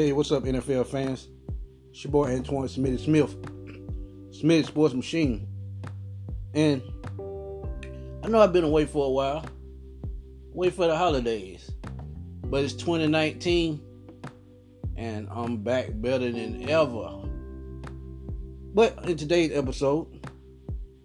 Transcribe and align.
Hey, 0.00 0.12
what's 0.12 0.32
up, 0.32 0.44
NFL 0.44 0.86
fans? 0.86 1.28
It's 1.90 2.02
your 2.04 2.10
boy 2.10 2.34
Antoine 2.34 2.66
Smith 2.68 3.02
Smith, 3.02 3.36
Smitty 4.30 4.64
Sports 4.64 4.94
Machine. 4.94 5.46
And 6.54 6.80
I 8.24 8.28
know 8.28 8.40
I've 8.40 8.54
been 8.54 8.64
away 8.64 8.86
for 8.86 9.04
a 9.04 9.10
while, 9.10 9.44
wait 10.54 10.72
for 10.72 10.86
the 10.86 10.96
holidays, 10.96 11.70
but 12.44 12.64
it's 12.64 12.72
2019 12.72 13.78
and 14.96 15.28
I'm 15.30 15.58
back 15.58 15.88
better 15.92 16.32
than 16.32 16.66
ever. 16.70 17.20
But 18.72 19.06
in 19.06 19.18
today's 19.18 19.52
episode, 19.52 20.06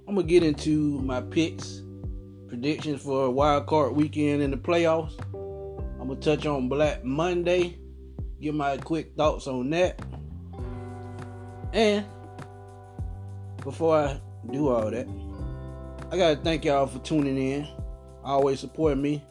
I'm 0.07 0.15
gonna 0.15 0.25
get 0.25 0.41
into 0.41 1.01
my 1.01 1.19
picks, 1.19 1.81
predictions 2.47 3.01
for 3.01 3.29
wild 3.29 3.67
card 3.67 3.93
weekend 3.93 4.41
in 4.41 4.51
the 4.51 4.57
playoffs. 4.57 5.19
I'm 5.99 6.07
gonna 6.07 6.15
touch 6.15 6.45
on 6.45 6.69
Black 6.69 7.03
Monday 7.03 7.77
give 8.45 8.53
my 8.53 8.77
quick 8.77 9.15
thoughts 9.17 9.47
on 9.47 9.71
that. 9.71 9.99
And 11.73 12.05
before 13.63 13.97
I 13.97 14.21
do 14.51 14.67
all 14.67 14.91
that, 14.91 15.07
I 16.11 16.17
gotta 16.17 16.35
thank 16.35 16.63
y'all 16.63 16.85
for 16.85 16.99
tuning 16.99 17.39
in, 17.39 17.67
always 18.23 18.59
supporting 18.59 19.01
me, 19.01 19.23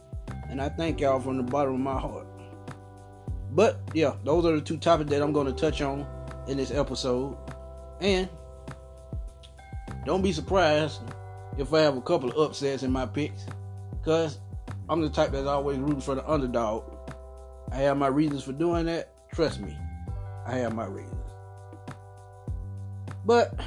and 0.51 0.61
I 0.61 0.69
thank 0.69 1.01
y'all 1.01 1.21
from 1.21 1.37
the 1.37 1.45
bottom 1.45 1.75
of 1.75 1.81
my 1.81 1.97
heart. 1.97 2.27
But 3.53 3.79
yeah, 3.95 4.15
those 4.25 4.45
are 4.47 4.57
the 4.57 4.61
two 4.61 4.79
topics 4.79 5.11
that 5.11 5.23
I'm 5.23 5.33
gonna 5.33 5.53
touch 5.53 5.81
on 5.81 6.05
in 6.49 6.57
this 6.57 6.73
episode. 6.73 7.37
And 8.01 8.29
don't 10.05 10.23
be 10.23 10.33
surprised 10.33 11.03
if 11.57 11.73
I 11.73 11.83
have 11.83 11.97
a 11.97 12.03
couple 12.03 12.31
of 12.31 12.37
upsets 12.37 12.83
in 12.83 12.91
my 12.91 13.07
picks, 13.07 13.47
because 13.93 14.41
I'm 14.89 15.03
the 15.03 15.09
type 15.09 15.31
that's 15.31 15.47
always 15.47 15.79
rooting 15.79 16.01
for 16.01 16.17
the 16.17 16.29
underdog 16.29 16.94
I 17.75 17.79
have 17.79 17.97
my 17.97 18.07
reasons 18.07 18.45
for 18.45 18.53
doing 18.53 18.87
that. 18.87 19.13
Trust 19.35 19.59
me, 19.59 19.77
I 20.47 20.59
have 20.59 20.77
my 20.77 20.87
reasons. 20.87 21.17
But 23.27 23.59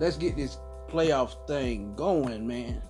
let's 0.00 0.16
get 0.16 0.34
this 0.34 0.58
playoff 0.88 1.46
thing 1.46 1.94
going, 1.94 2.48
man. 2.48 2.82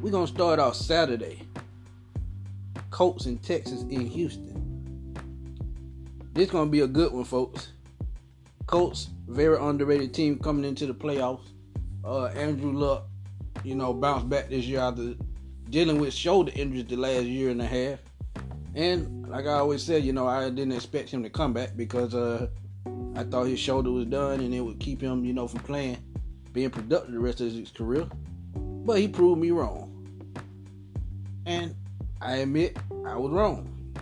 We're 0.00 0.12
gonna 0.12 0.28
start 0.28 0.60
off 0.60 0.76
Saturday. 0.76 1.42
Colts 2.90 3.26
in 3.26 3.38
Texas 3.38 3.82
in 3.90 4.06
Houston. 4.06 5.16
This 6.34 6.50
gonna 6.50 6.70
be 6.70 6.80
a 6.80 6.86
good 6.86 7.12
one, 7.12 7.24
folks. 7.24 7.72
Colts, 8.66 9.08
very 9.26 9.58
underrated 9.58 10.14
team 10.14 10.38
coming 10.38 10.64
into 10.64 10.86
the 10.86 10.94
playoffs. 10.94 11.48
Uh, 12.04 12.26
Andrew 12.26 12.72
Luck, 12.72 13.08
you 13.64 13.74
know, 13.74 13.92
bounced 13.92 14.28
back 14.28 14.50
this 14.50 14.66
year 14.66 14.78
after 14.78 15.14
dealing 15.72 15.98
with 15.98 16.12
shoulder 16.12 16.52
injuries 16.54 16.84
the 16.84 16.96
last 16.96 17.24
year 17.24 17.48
and 17.48 17.62
a 17.62 17.66
half. 17.66 17.98
And 18.74 19.26
like 19.26 19.46
I 19.46 19.54
always 19.54 19.82
said, 19.82 20.04
you 20.04 20.12
know, 20.12 20.28
I 20.28 20.50
didn't 20.50 20.72
expect 20.72 21.08
him 21.08 21.22
to 21.22 21.30
come 21.30 21.54
back 21.54 21.70
because 21.74 22.14
uh, 22.14 22.48
I 23.16 23.24
thought 23.24 23.46
his 23.46 23.58
shoulder 23.58 23.90
was 23.90 24.04
done 24.04 24.40
and 24.40 24.54
it 24.54 24.60
would 24.60 24.78
keep 24.78 25.00
him, 25.00 25.24
you 25.24 25.32
know, 25.32 25.48
from 25.48 25.60
playing, 25.60 25.96
being 26.52 26.68
productive 26.68 27.14
the 27.14 27.18
rest 27.18 27.40
of 27.40 27.50
his 27.52 27.70
career. 27.70 28.06
But 28.54 28.98
he 28.98 29.08
proved 29.08 29.40
me 29.40 29.50
wrong. 29.50 29.88
And 31.46 31.74
I 32.20 32.36
admit 32.36 32.76
I 33.06 33.16
was 33.16 33.32
wrong. 33.32 33.94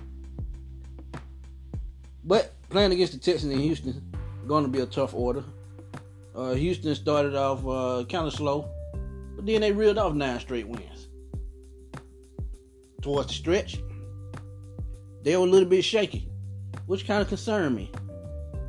But 2.24 2.52
playing 2.68 2.90
against 2.90 3.12
the 3.12 3.18
Texans 3.20 3.52
in 3.52 3.60
Houston 3.60 4.12
going 4.48 4.64
to 4.64 4.70
be 4.70 4.80
a 4.80 4.86
tough 4.86 5.14
order. 5.14 5.44
Uh, 6.34 6.54
Houston 6.54 6.96
started 6.96 7.36
off 7.36 7.64
uh, 7.64 8.04
kind 8.06 8.26
of 8.26 8.32
slow, 8.32 8.68
but 9.36 9.46
then 9.46 9.60
they 9.60 9.70
reeled 9.70 9.98
off 9.98 10.14
nine 10.14 10.40
straight 10.40 10.66
wins 10.66 11.09
towards 13.02 13.28
the 13.28 13.34
stretch, 13.34 13.80
they 15.22 15.36
were 15.36 15.46
a 15.46 15.50
little 15.50 15.68
bit 15.68 15.84
shaky, 15.84 16.28
which 16.86 17.06
kind 17.06 17.22
of 17.22 17.28
concerned 17.28 17.76
me. 17.76 17.90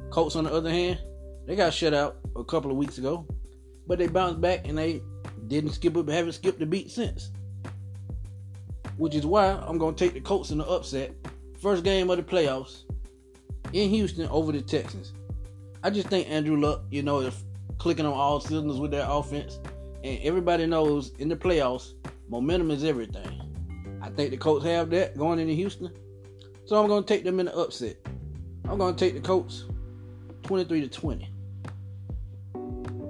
Colts, 0.09 0.35
on 0.35 0.43
the 0.43 0.53
other 0.53 0.69
hand, 0.69 0.99
they 1.45 1.55
got 1.55 1.73
shut 1.73 1.93
out 1.93 2.17
a 2.35 2.43
couple 2.43 2.71
of 2.71 2.77
weeks 2.77 2.97
ago, 2.97 3.25
but 3.87 3.97
they 3.97 4.07
bounced 4.07 4.41
back 4.41 4.67
and 4.67 4.77
they 4.77 5.01
didn't 5.47 5.71
skip 5.71 5.95
it, 5.95 6.09
haven't 6.09 6.33
skipped 6.33 6.61
a 6.61 6.65
beat 6.65 6.91
since. 6.91 7.31
Which 8.97 9.15
is 9.15 9.25
why 9.25 9.51
I'm 9.51 9.77
going 9.77 9.95
to 9.95 10.05
take 10.05 10.13
the 10.13 10.21
Colts 10.21 10.51
in 10.51 10.59
the 10.59 10.65
upset. 10.65 11.13
First 11.61 11.83
game 11.83 12.09
of 12.09 12.17
the 12.17 12.23
playoffs 12.23 12.83
in 13.73 13.89
Houston 13.89 14.27
over 14.27 14.51
the 14.51 14.61
Texans. 14.61 15.13
I 15.83 15.89
just 15.89 16.09
think 16.09 16.29
Andrew 16.29 16.59
Luck, 16.59 16.83
you 16.91 17.01
know, 17.01 17.19
is 17.19 17.43
clicking 17.77 18.05
on 18.05 18.13
all 18.13 18.39
cylinders 18.39 18.79
with 18.79 18.91
their 18.91 19.05
offense. 19.07 19.59
And 20.03 20.19
everybody 20.23 20.65
knows 20.65 21.11
in 21.19 21.29
the 21.29 21.35
playoffs, 21.35 21.93
momentum 22.29 22.71
is 22.71 22.83
everything. 22.83 23.50
I 24.01 24.09
think 24.09 24.31
the 24.31 24.37
Colts 24.37 24.65
have 24.65 24.89
that 24.91 25.17
going 25.17 25.39
into 25.39 25.53
Houston. 25.53 25.91
So 26.65 26.81
I'm 26.81 26.87
going 26.87 27.03
to 27.03 27.07
take 27.07 27.23
them 27.23 27.39
in 27.39 27.47
the 27.47 27.55
upset. 27.55 27.97
I'm 28.67 28.77
going 28.77 28.95
to 28.95 28.99
take 28.99 29.13
the 29.13 29.21
Colts 29.21 29.65
23 30.43 30.81
to 30.81 30.87
20 30.87 31.29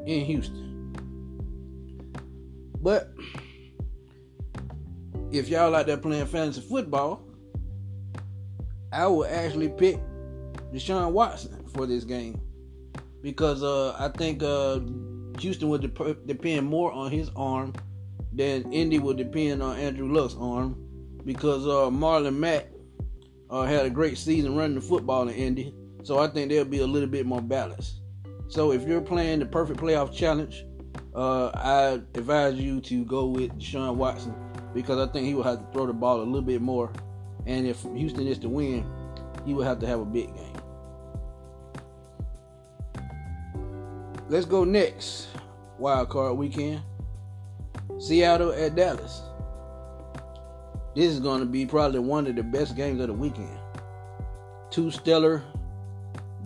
in 0.06 0.26
Houston. 0.26 0.94
But 2.82 3.14
if 5.32 5.48
y'all 5.48 5.76
out 5.76 5.86
there 5.86 5.98
playing 5.98 6.26
fantasy 6.26 6.62
football, 6.62 7.24
I 8.92 9.08
will 9.08 9.26
actually 9.26 9.70
pick 9.70 10.00
Deshaun 10.74 11.12
Watson 11.12 11.64
for 11.74 11.86
this 11.86 12.04
game 12.04 12.42
because 13.22 13.64
uh, 13.64 13.96
I 13.98 14.10
think 14.10 14.44
uh, 14.44 14.80
Houston 15.40 15.70
would 15.70 15.82
dep- 15.82 16.26
depend 16.26 16.68
more 16.68 16.92
on 16.92 17.12
his 17.12 17.30
arm 17.36 17.74
than 18.34 18.72
Indy 18.72 19.00
will 19.00 19.14
depend 19.14 19.62
on 19.62 19.78
Andrew 19.78 20.12
Luck's 20.12 20.36
arm 20.40 20.76
because 21.26 21.66
uh, 21.66 21.90
Marlon 21.90 22.36
Mack 22.36 22.68
uh, 23.50 23.64
had 23.64 23.86
a 23.86 23.90
great 23.90 24.18
season 24.18 24.56
running 24.56 24.76
the 24.76 24.82
football 24.82 25.28
in 25.28 25.36
Indy. 25.36 25.74
So 26.04 26.20
I 26.20 26.28
think 26.28 26.50
they'll 26.50 26.66
be 26.66 26.80
a 26.80 26.88
little 26.88 27.10
bit 27.10 27.26
more 27.26 27.42
balanced. 27.42 28.02
So 28.48 28.72
if 28.72 28.88
you're 28.88 29.02
playing 29.02 29.40
the 29.40 29.46
perfect 29.46 29.80
playoff 29.80 30.14
challenge, 30.14 30.66
uh, 31.14 31.48
I 31.50 32.02
advise 32.16 32.56
you 32.56 32.82
to 32.82 33.06
go 33.06 33.28
with 33.28 33.52
Deshaun 33.60 33.96
Watson 33.96 34.34
because 34.74 34.98
I 34.98 35.12
think 35.12 35.28
he 35.28 35.34
will 35.34 35.44
have 35.44 35.60
to 35.60 35.72
throw 35.74 35.86
the 35.86 35.94
ball 35.94 36.22
a 36.22 36.24
little 36.24 36.42
bit 36.42 36.62
more. 36.62 36.92
And 37.46 37.68
if 37.68 37.82
Houston 37.84 38.28
is 38.28 38.40
to 38.40 38.50
win, 38.50 38.86
he 39.46 39.54
will 39.54 39.64
have 39.64 39.80
to 39.80 39.88
have 39.88 40.00
a 40.00 40.06
big 40.06 40.34
game. 40.34 40.48
Let's 44.30 44.46
go 44.46 44.64
next. 44.64 45.28
Wild 45.78 46.10
card 46.10 46.38
weekend. 46.38 46.82
Seattle 48.00 48.52
at 48.54 48.76
Dallas. 48.76 49.22
This 50.96 51.12
is 51.14 51.20
going 51.20 51.40
to 51.40 51.46
be 51.46 51.66
probably 51.66 52.00
one 52.00 52.28
of 52.28 52.36
the 52.36 52.44
best 52.44 52.76
games 52.76 53.00
of 53.00 53.08
the 53.08 53.14
weekend. 53.14 53.58
Two 54.70 54.92
stellar 54.92 55.44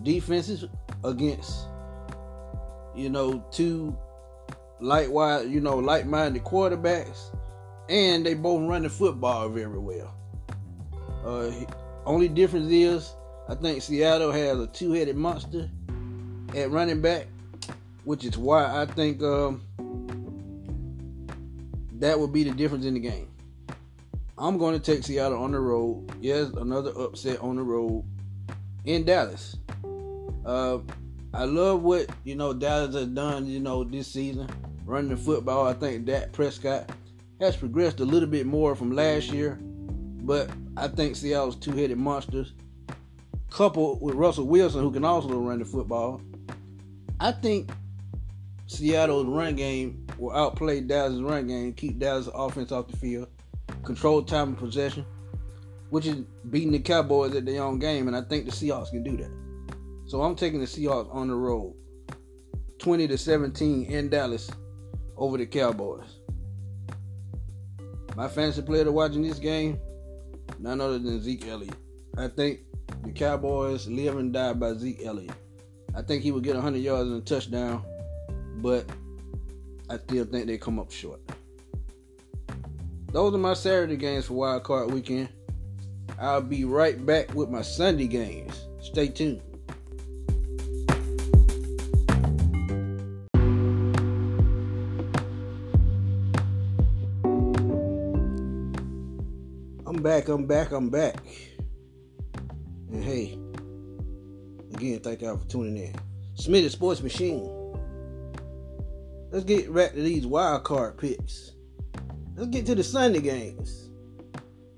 defenses 0.03 0.65
against, 1.03 1.67
you 2.95 3.09
know, 3.09 3.43
two 3.51 3.97
lightwise, 4.81 5.49
you 5.49 5.61
know, 5.61 5.77
light-minded 5.77 6.43
quarterbacks, 6.43 7.35
and 7.89 8.25
they 8.25 8.33
both 8.33 8.67
run 8.67 8.83
the 8.83 8.89
football 8.89 9.49
very 9.49 9.79
well. 9.79 10.13
Uh, 11.25 11.51
only 12.05 12.27
difference 12.27 12.71
is, 12.71 13.13
I 13.47 13.55
think 13.55 13.81
Seattle 13.81 14.31
has 14.31 14.59
a 14.59 14.67
two-headed 14.67 15.15
monster 15.15 15.69
at 16.55 16.69
running 16.69 17.01
back, 17.01 17.27
which 18.03 18.25
is 18.25 18.37
why 18.37 18.81
I 18.81 18.85
think 18.85 19.21
um, 19.23 19.63
that 21.99 22.19
would 22.19 22.33
be 22.33 22.43
the 22.43 22.51
difference 22.51 22.85
in 22.85 22.93
the 22.93 22.99
game. 22.99 23.29
I'm 24.37 24.57
going 24.57 24.77
to 24.77 24.79
take 24.79 25.03
Seattle 25.03 25.41
on 25.41 25.51
the 25.51 25.59
road. 25.59 26.11
Yes, 26.19 26.49
another 26.57 26.91
upset 26.91 27.39
on 27.39 27.55
the 27.55 27.63
road 27.63 28.03
in 28.83 29.05
Dallas. 29.05 29.55
Uh, 30.45 30.79
I 31.33 31.45
love 31.45 31.83
what 31.83 32.09
you 32.23 32.35
know 32.35 32.53
Dallas 32.53 32.95
has 32.95 33.07
done. 33.07 33.47
You 33.47 33.59
know 33.59 33.83
this 33.83 34.07
season, 34.07 34.49
running 34.85 35.09
the 35.09 35.17
football. 35.17 35.65
I 35.65 35.73
think 35.73 36.05
Dak 36.05 36.31
Prescott 36.31 36.91
has 37.39 37.55
progressed 37.55 37.99
a 37.99 38.05
little 38.05 38.29
bit 38.29 38.45
more 38.45 38.75
from 38.75 38.91
last 38.91 39.31
year, 39.31 39.57
but 39.61 40.49
I 40.77 40.87
think 40.87 41.15
Seattle's 41.15 41.55
two-headed 41.55 41.97
monsters, 41.97 42.53
coupled 43.49 44.01
with 44.01 44.15
Russell 44.15 44.47
Wilson, 44.47 44.81
who 44.81 44.91
can 44.91 45.05
also 45.05 45.29
run 45.39 45.59
the 45.59 45.65
football. 45.65 46.21
I 47.19 47.31
think 47.31 47.69
Seattle's 48.67 49.27
run 49.27 49.55
game 49.55 50.07
will 50.17 50.35
outplay 50.35 50.81
Dallas' 50.81 51.21
run 51.21 51.47
game, 51.47 51.73
keep 51.73 51.99
Dallas' 51.99 52.29
offense 52.33 52.71
off 52.71 52.87
the 52.87 52.97
field 52.97 53.27
control 53.83 54.23
time 54.23 54.53
of 54.53 54.57
possession, 54.57 55.05
which 55.89 56.05
is 56.07 56.23
beating 56.49 56.71
the 56.71 56.79
Cowboys 56.79 57.35
at 57.35 57.45
their 57.45 57.63
own 57.63 57.79
game, 57.79 58.07
and 58.07 58.17
I 58.17 58.21
think 58.21 58.45
the 58.45 58.51
Seahawks 58.51 58.89
can 58.89 59.03
do 59.03 59.17
that. 59.17 59.31
So 60.07 60.21
I'm 60.21 60.35
taking 60.35 60.59
the 60.59 60.65
Seahawks 60.65 61.13
on 61.13 61.27
the 61.27 61.35
road, 61.35 61.75
20 62.79 63.07
to 63.07 63.17
17 63.17 63.85
in 63.85 64.09
Dallas 64.09 64.49
over 65.17 65.37
the 65.37 65.45
Cowboys. 65.45 66.19
My 68.15 68.27
fantasy 68.27 68.61
player 68.61 68.85
to 68.85 68.91
watching 68.91 69.21
this 69.21 69.39
game, 69.39 69.79
none 70.59 70.81
other 70.81 70.99
than 70.99 71.21
Zeke 71.21 71.47
Elliott. 71.47 71.75
I 72.17 72.27
think 72.27 72.61
the 73.03 73.11
Cowboys 73.11 73.87
live 73.87 74.17
and 74.17 74.33
die 74.33 74.53
by 74.53 74.73
Zeke 74.73 75.05
Elliott. 75.05 75.35
I 75.95 76.01
think 76.01 76.23
he 76.23 76.31
would 76.31 76.43
get 76.43 76.55
100 76.55 76.77
yards 76.77 77.09
and 77.09 77.21
a 77.21 77.25
touchdown, 77.25 77.83
but 78.61 78.85
I 79.89 79.97
still 79.97 80.25
think 80.25 80.47
they 80.47 80.57
come 80.57 80.79
up 80.79 80.91
short. 80.91 81.19
Those 83.11 83.33
are 83.33 83.37
my 83.37 83.53
Saturday 83.53 83.97
games 83.97 84.25
for 84.25 84.33
Wild 84.33 84.63
Card 84.63 84.91
Weekend. 84.91 85.29
I'll 86.19 86.41
be 86.41 86.65
right 86.65 87.03
back 87.05 87.33
with 87.33 87.49
my 87.49 87.61
Sunday 87.61 88.07
games. 88.07 88.65
Stay 88.81 89.07
tuned. 89.07 89.41
I'm 99.87 100.01
back, 100.01 100.27
I'm 100.27 100.45
back, 100.45 100.71
I'm 100.71 100.89
back. 100.89 101.23
And 102.91 103.03
hey, 103.03 103.37
again, 104.73 104.99
thank 104.99 105.21
y'all 105.21 105.37
for 105.37 105.47
tuning 105.47 105.77
in. 105.77 105.95
Smitty 106.37 106.69
Sports 106.69 107.01
Machine. 107.01 107.54
Let's 109.31 109.45
get 109.45 109.73
back 109.73 109.93
to 109.93 110.01
these 110.01 110.25
wild 110.25 110.63
card 110.63 110.97
picks. 110.97 111.51
Let's 112.35 112.49
get 112.49 112.65
to 112.67 112.75
the 112.75 112.83
Sunday 112.83 113.21
games. 113.21 113.89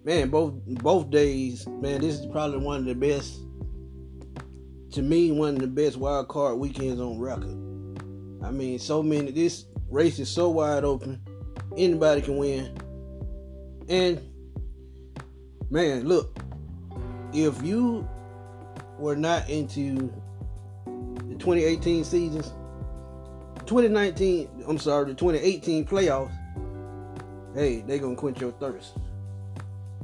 Man, 0.03 0.29
both 0.29 0.53
both 0.65 1.09
days, 1.09 1.67
man, 1.67 2.01
this 2.01 2.19
is 2.19 2.25
probably 2.27 2.59
one 2.59 2.79
of 2.79 2.85
the 2.85 2.95
best 2.95 3.39
to 4.91 5.01
me, 5.01 5.31
one 5.31 5.55
of 5.55 5.59
the 5.59 5.67
best 5.67 5.97
wild 5.97 6.27
card 6.29 6.57
weekends 6.57 7.01
on 7.01 7.19
record. 7.19 7.57
I 8.43 8.51
mean, 8.51 8.79
so 8.79 9.03
many 9.03 9.31
this 9.31 9.65
race 9.89 10.17
is 10.19 10.29
so 10.29 10.49
wide 10.49 10.83
open. 10.83 11.21
Anybody 11.75 12.21
can 12.21 12.37
win. 12.37 12.77
And 13.89 14.21
man, 15.69 16.07
look, 16.07 16.39
if 17.33 17.61
you 17.61 18.07
were 18.97 19.15
not 19.15 19.49
into 19.49 20.11
the 20.85 21.35
2018 21.35 22.03
seasons, 22.03 22.53
2019, 23.67 24.63
I'm 24.67 24.77
sorry, 24.77 25.05
the 25.05 25.13
2018 25.13 25.85
playoffs, 25.85 26.31
hey, 27.53 27.81
they 27.81 27.99
gonna 27.99 28.15
quench 28.15 28.41
your 28.41 28.53
thirst. 28.53 28.93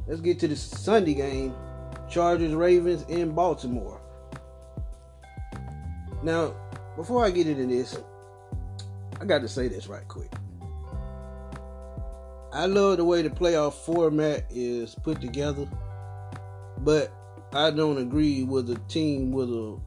Let's 0.05 0.21
get 0.21 0.39
to 0.39 0.47
the 0.47 0.55
Sunday 0.55 1.13
game. 1.13 1.55
Chargers 2.09 2.53
Ravens 2.53 3.03
in 3.09 3.31
Baltimore. 3.31 3.99
Now, 6.21 6.53
before 6.95 7.25
I 7.25 7.31
get 7.31 7.47
into 7.47 7.65
this, 7.65 7.97
I 9.19 9.25
got 9.25 9.39
to 9.39 9.47
say 9.47 9.67
this 9.67 9.87
right 9.87 10.07
quick. 10.07 10.31
I 12.51 12.67
love 12.67 12.97
the 12.97 13.05
way 13.05 13.23
the 13.23 13.29
playoff 13.29 13.73
format 13.73 14.45
is 14.51 14.93
put 14.93 15.19
together, 15.21 15.67
but 16.79 17.11
I 17.53 17.71
don't 17.71 17.97
agree 17.97 18.43
with 18.43 18.69
a 18.69 18.75
team 18.89 19.31
with 19.31 19.49
a 19.49 19.79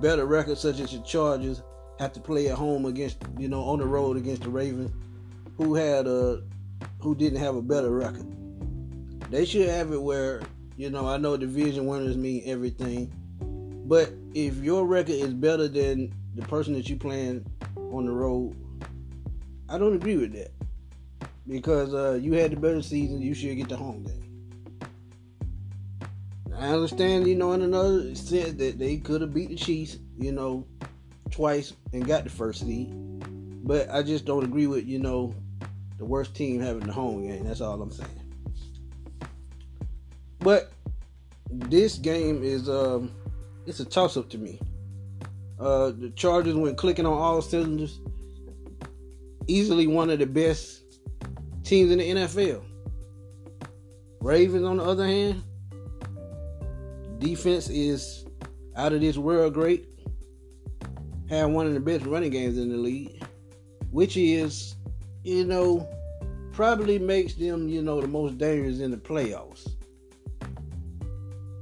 better 0.00 0.26
record 0.26 0.58
such 0.58 0.78
as 0.78 0.92
the 0.92 1.00
Chargers 1.00 1.62
have 1.98 2.12
to 2.12 2.20
play 2.20 2.48
at 2.48 2.56
home 2.56 2.86
against, 2.86 3.18
you 3.38 3.48
know, 3.48 3.62
on 3.62 3.78
the 3.78 3.86
road 3.86 4.16
against 4.16 4.42
the 4.42 4.50
Ravens, 4.50 4.90
who 5.56 5.74
had 5.74 6.06
a 6.06 6.42
who 7.00 7.14
didn't 7.14 7.38
have 7.38 7.56
a 7.56 7.62
better 7.62 7.90
record. 7.90 8.26
They 9.30 9.44
should 9.44 9.68
have 9.68 9.92
it 9.92 10.00
where, 10.02 10.42
you 10.76 10.90
know, 10.90 11.06
I 11.06 11.16
know 11.16 11.36
division 11.36 11.86
winners 11.86 12.16
mean 12.16 12.42
everything, 12.44 13.12
but 13.86 14.12
if 14.34 14.56
your 14.56 14.86
record 14.86 15.14
is 15.14 15.34
better 15.34 15.68
than 15.68 16.12
the 16.34 16.42
person 16.42 16.74
that 16.74 16.88
you 16.88 16.96
playing 16.96 17.44
on 17.76 18.06
the 18.06 18.12
road, 18.12 18.56
I 19.68 19.78
don't 19.78 19.94
agree 19.94 20.16
with 20.16 20.32
that 20.34 20.50
because 21.48 21.94
uh, 21.94 22.18
you 22.20 22.32
had 22.34 22.52
the 22.52 22.56
better 22.56 22.82
season. 22.82 23.20
You 23.20 23.34
should 23.34 23.56
get 23.56 23.68
the 23.68 23.76
home 23.76 24.04
game. 24.04 24.18
I 26.56 26.68
understand, 26.68 27.26
you 27.26 27.34
know, 27.34 27.52
in 27.52 27.62
another 27.62 28.14
sense 28.14 28.52
that 28.54 28.78
they 28.78 28.98
could 28.98 29.20
have 29.20 29.34
beat 29.34 29.48
the 29.48 29.56
Chiefs, 29.56 29.98
you 30.18 30.30
know, 30.30 30.64
twice 31.32 31.72
and 31.92 32.06
got 32.06 32.24
the 32.24 32.30
first 32.30 32.60
seed. 32.60 32.92
But 33.64 33.90
I 33.90 34.02
just 34.02 34.24
don't 34.24 34.44
agree 34.44 34.66
with, 34.66 34.86
you 34.86 34.98
know, 34.98 35.34
the 35.98 36.04
worst 36.04 36.34
team 36.34 36.60
having 36.60 36.86
the 36.86 36.92
home 36.92 37.26
game. 37.26 37.44
That's 37.44 37.60
all 37.60 37.80
I'm 37.80 37.90
saying. 37.90 38.08
But 40.40 40.72
this 41.50 41.96
game 41.98 42.42
is 42.42 42.68
um 42.68 43.12
it's 43.66 43.80
a 43.80 43.84
toss 43.84 44.16
up 44.16 44.28
to 44.30 44.38
me. 44.38 44.60
Uh 45.60 45.90
the 45.90 46.10
Chargers 46.16 46.54
went 46.54 46.76
clicking 46.76 47.06
on 47.06 47.12
all 47.12 47.42
cylinders. 47.42 48.00
Easily 49.46 49.86
one 49.86 50.10
of 50.10 50.18
the 50.18 50.26
best 50.26 50.82
teams 51.62 51.90
in 51.90 51.98
the 51.98 52.10
NFL. 52.10 52.62
Ravens 54.20 54.64
on 54.64 54.76
the 54.76 54.84
other 54.84 55.06
hand, 55.06 55.42
defense 57.18 57.68
is 57.68 58.24
out 58.76 58.92
of 58.92 59.00
this 59.00 59.16
world 59.16 59.54
great. 59.54 59.91
Have 61.28 61.50
one 61.50 61.66
of 61.66 61.74
the 61.74 61.80
best 61.80 62.04
running 62.04 62.30
games 62.30 62.58
in 62.58 62.68
the 62.68 62.76
league, 62.76 63.22
which 63.90 64.16
is, 64.16 64.74
you 65.24 65.44
know, 65.44 65.88
probably 66.52 66.98
makes 66.98 67.34
them, 67.34 67.68
you 67.68 67.82
know, 67.82 68.00
the 68.00 68.08
most 68.08 68.38
dangerous 68.38 68.80
in 68.80 68.90
the 68.90 68.96
playoffs. 68.96 69.70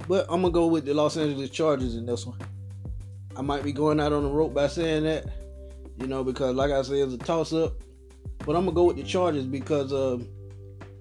But 0.07 0.25
I'm 0.29 0.41
gonna 0.41 0.51
go 0.51 0.67
with 0.67 0.85
the 0.85 0.93
Los 0.93 1.15
Angeles 1.15 1.49
Chargers 1.49 1.95
in 1.95 2.05
this 2.05 2.25
one. 2.25 2.37
I 3.35 3.41
might 3.41 3.63
be 3.63 3.71
going 3.71 3.99
out 3.99 4.11
on 4.11 4.23
the 4.23 4.29
rope 4.29 4.53
by 4.53 4.67
saying 4.67 5.03
that, 5.03 5.25
you 5.99 6.07
know, 6.07 6.23
because 6.23 6.55
like 6.55 6.71
I 6.71 6.81
said, 6.81 6.97
it's 6.97 7.13
a 7.13 7.17
toss 7.17 7.53
up. 7.53 7.73
But 8.39 8.55
I'm 8.55 8.65
gonna 8.65 8.75
go 8.75 8.85
with 8.85 8.97
the 8.97 9.03
Chargers 9.03 9.45
because 9.45 9.93
uh, 9.93 10.17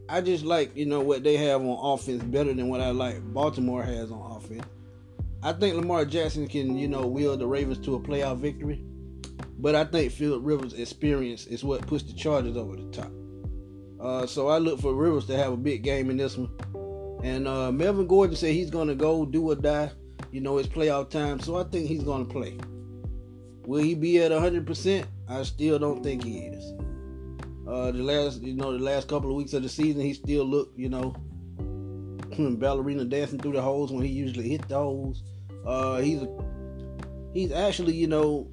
I 0.08 0.20
just 0.20 0.44
like 0.44 0.76
you 0.76 0.86
know 0.86 1.00
what 1.00 1.24
they 1.24 1.36
have 1.36 1.62
on 1.62 1.94
offense 1.94 2.22
better 2.22 2.52
than 2.52 2.68
what 2.68 2.80
I 2.80 2.90
like 2.90 3.22
Baltimore 3.32 3.82
has 3.82 4.10
on 4.10 4.36
offense. 4.36 4.64
I 5.42 5.52
think 5.54 5.75
Lamar 5.75 6.04
Jackson 6.04 6.46
can 6.46 6.76
you 6.76 6.88
know 6.88 7.06
wheel 7.06 7.37
the 7.37 7.46
Ravens 7.46 7.78
to 7.87 7.94
a 7.94 8.00
playoff 8.00 8.38
victory, 8.38 8.84
but 9.58 9.75
I 9.75 9.84
think 9.84 10.12
Philip 10.12 10.42
Rivers' 10.44 10.75
experience 10.75 11.46
is 11.46 11.64
what 11.64 11.87
puts 11.87 12.04
the 12.04 12.12
Chargers 12.12 12.56
over 12.56 12.76
the 12.76 12.90
top. 12.90 13.10
Uh, 14.00 14.26
so 14.26 14.48
I 14.48 14.58
look 14.58 14.81
for 14.81 14.94
Rivers 14.94 15.26
to 15.26 15.37
have 15.37 15.52
a 15.52 15.56
big 15.56 15.82
game 15.82 16.10
in 16.10 16.16
this 16.16 16.37
one. 16.37 16.50
And 17.22 17.46
uh, 17.48 17.70
Melvin 17.72 18.06
Gordon 18.06 18.37
said 18.37 18.52
he's 18.52 18.70
gonna 18.70 18.94
go 18.94 19.25
do 19.25 19.50
or 19.50 19.54
die. 19.56 19.90
You 20.31 20.40
know 20.40 20.58
it's 20.58 20.69
playoff 20.69 21.10
time, 21.10 21.40
so 21.40 21.56
I 21.56 21.64
think 21.64 21.88
he's 21.88 22.02
gonna 22.02 22.25
play. 22.25 22.58
Will 23.66 23.82
he 23.82 23.94
be 23.94 24.20
at 24.22 24.32
100%? 24.32 25.06
I 25.28 25.43
still 25.44 25.78
don't 25.78 26.02
think 26.02 26.25
he 26.25 26.38
is. 26.38 26.72
Uh, 27.66 27.93
the 27.93 28.02
last, 28.02 28.43
you 28.43 28.54
know, 28.54 28.72
the 28.72 28.82
last 28.82 29.06
couple 29.06 29.31
of 29.31 29.36
weeks 29.36 29.52
of 29.52 29.62
the 29.62 29.69
season, 29.69 30.00
he 30.00 30.12
still 30.12 30.44
looked, 30.44 30.76
you 30.78 30.88
know, 30.88 31.14
ballerina 32.58 33.04
dancing 33.04 33.38
through 33.38 33.52
the 33.52 33.62
holes 33.62 33.93
when 33.93 34.04
he 34.04 34.10
usually 34.10 34.48
hit 34.48 34.66
the 34.69 34.75
holes. 34.75 35.22
Uh, 35.64 35.98
he's 35.98 36.22
a, 36.22 36.28
he's 37.32 37.52
actually, 37.52 37.94
you 37.94 38.06
know, 38.06 38.48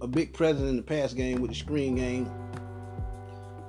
a 0.00 0.06
big 0.06 0.32
presence 0.32 0.68
in 0.68 0.76
the 0.76 0.82
pass 0.82 1.12
game 1.12 1.40
with 1.40 1.50
the 1.50 1.56
screen 1.56 1.94
game, 1.96 2.26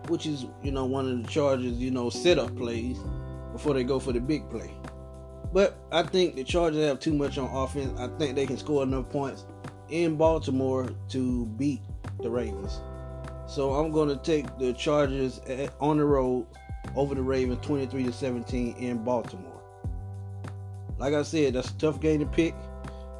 which 0.07 0.25
is, 0.25 0.45
you 0.63 0.71
know, 0.71 0.85
one 0.85 1.09
of 1.09 1.21
the 1.23 1.27
Chargers, 1.29 1.77
you 1.77 1.91
know, 1.91 2.09
setup 2.09 2.55
plays 2.55 2.97
before 3.51 3.73
they 3.73 3.83
go 3.83 3.99
for 3.99 4.11
the 4.11 4.19
big 4.19 4.49
play. 4.49 4.73
But 5.53 5.77
I 5.91 6.03
think 6.03 6.35
the 6.35 6.43
Chargers 6.43 6.83
have 6.85 6.99
too 6.99 7.13
much 7.13 7.37
on 7.37 7.49
offense. 7.55 7.97
I 7.99 8.07
think 8.17 8.35
they 8.35 8.45
can 8.45 8.57
score 8.57 8.83
enough 8.83 9.09
points 9.09 9.45
in 9.89 10.17
Baltimore 10.17 10.89
to 11.09 11.45
beat 11.45 11.81
the 12.21 12.29
Ravens. 12.29 12.81
So 13.47 13.75
I'm 13.75 13.91
going 13.91 14.09
to 14.09 14.17
take 14.17 14.57
the 14.57 14.73
Chargers 14.73 15.39
on 15.79 15.97
the 15.97 16.05
road 16.05 16.47
over 16.95 17.15
the 17.15 17.21
Ravens 17.21 17.65
23 17.65 18.03
to 18.03 18.11
17 18.11 18.75
in 18.77 19.03
Baltimore. 19.03 19.61
Like 20.97 21.13
I 21.13 21.23
said, 21.23 21.53
that's 21.53 21.69
a 21.69 21.77
tough 21.77 21.99
game 21.99 22.19
to 22.19 22.25
pick, 22.25 22.55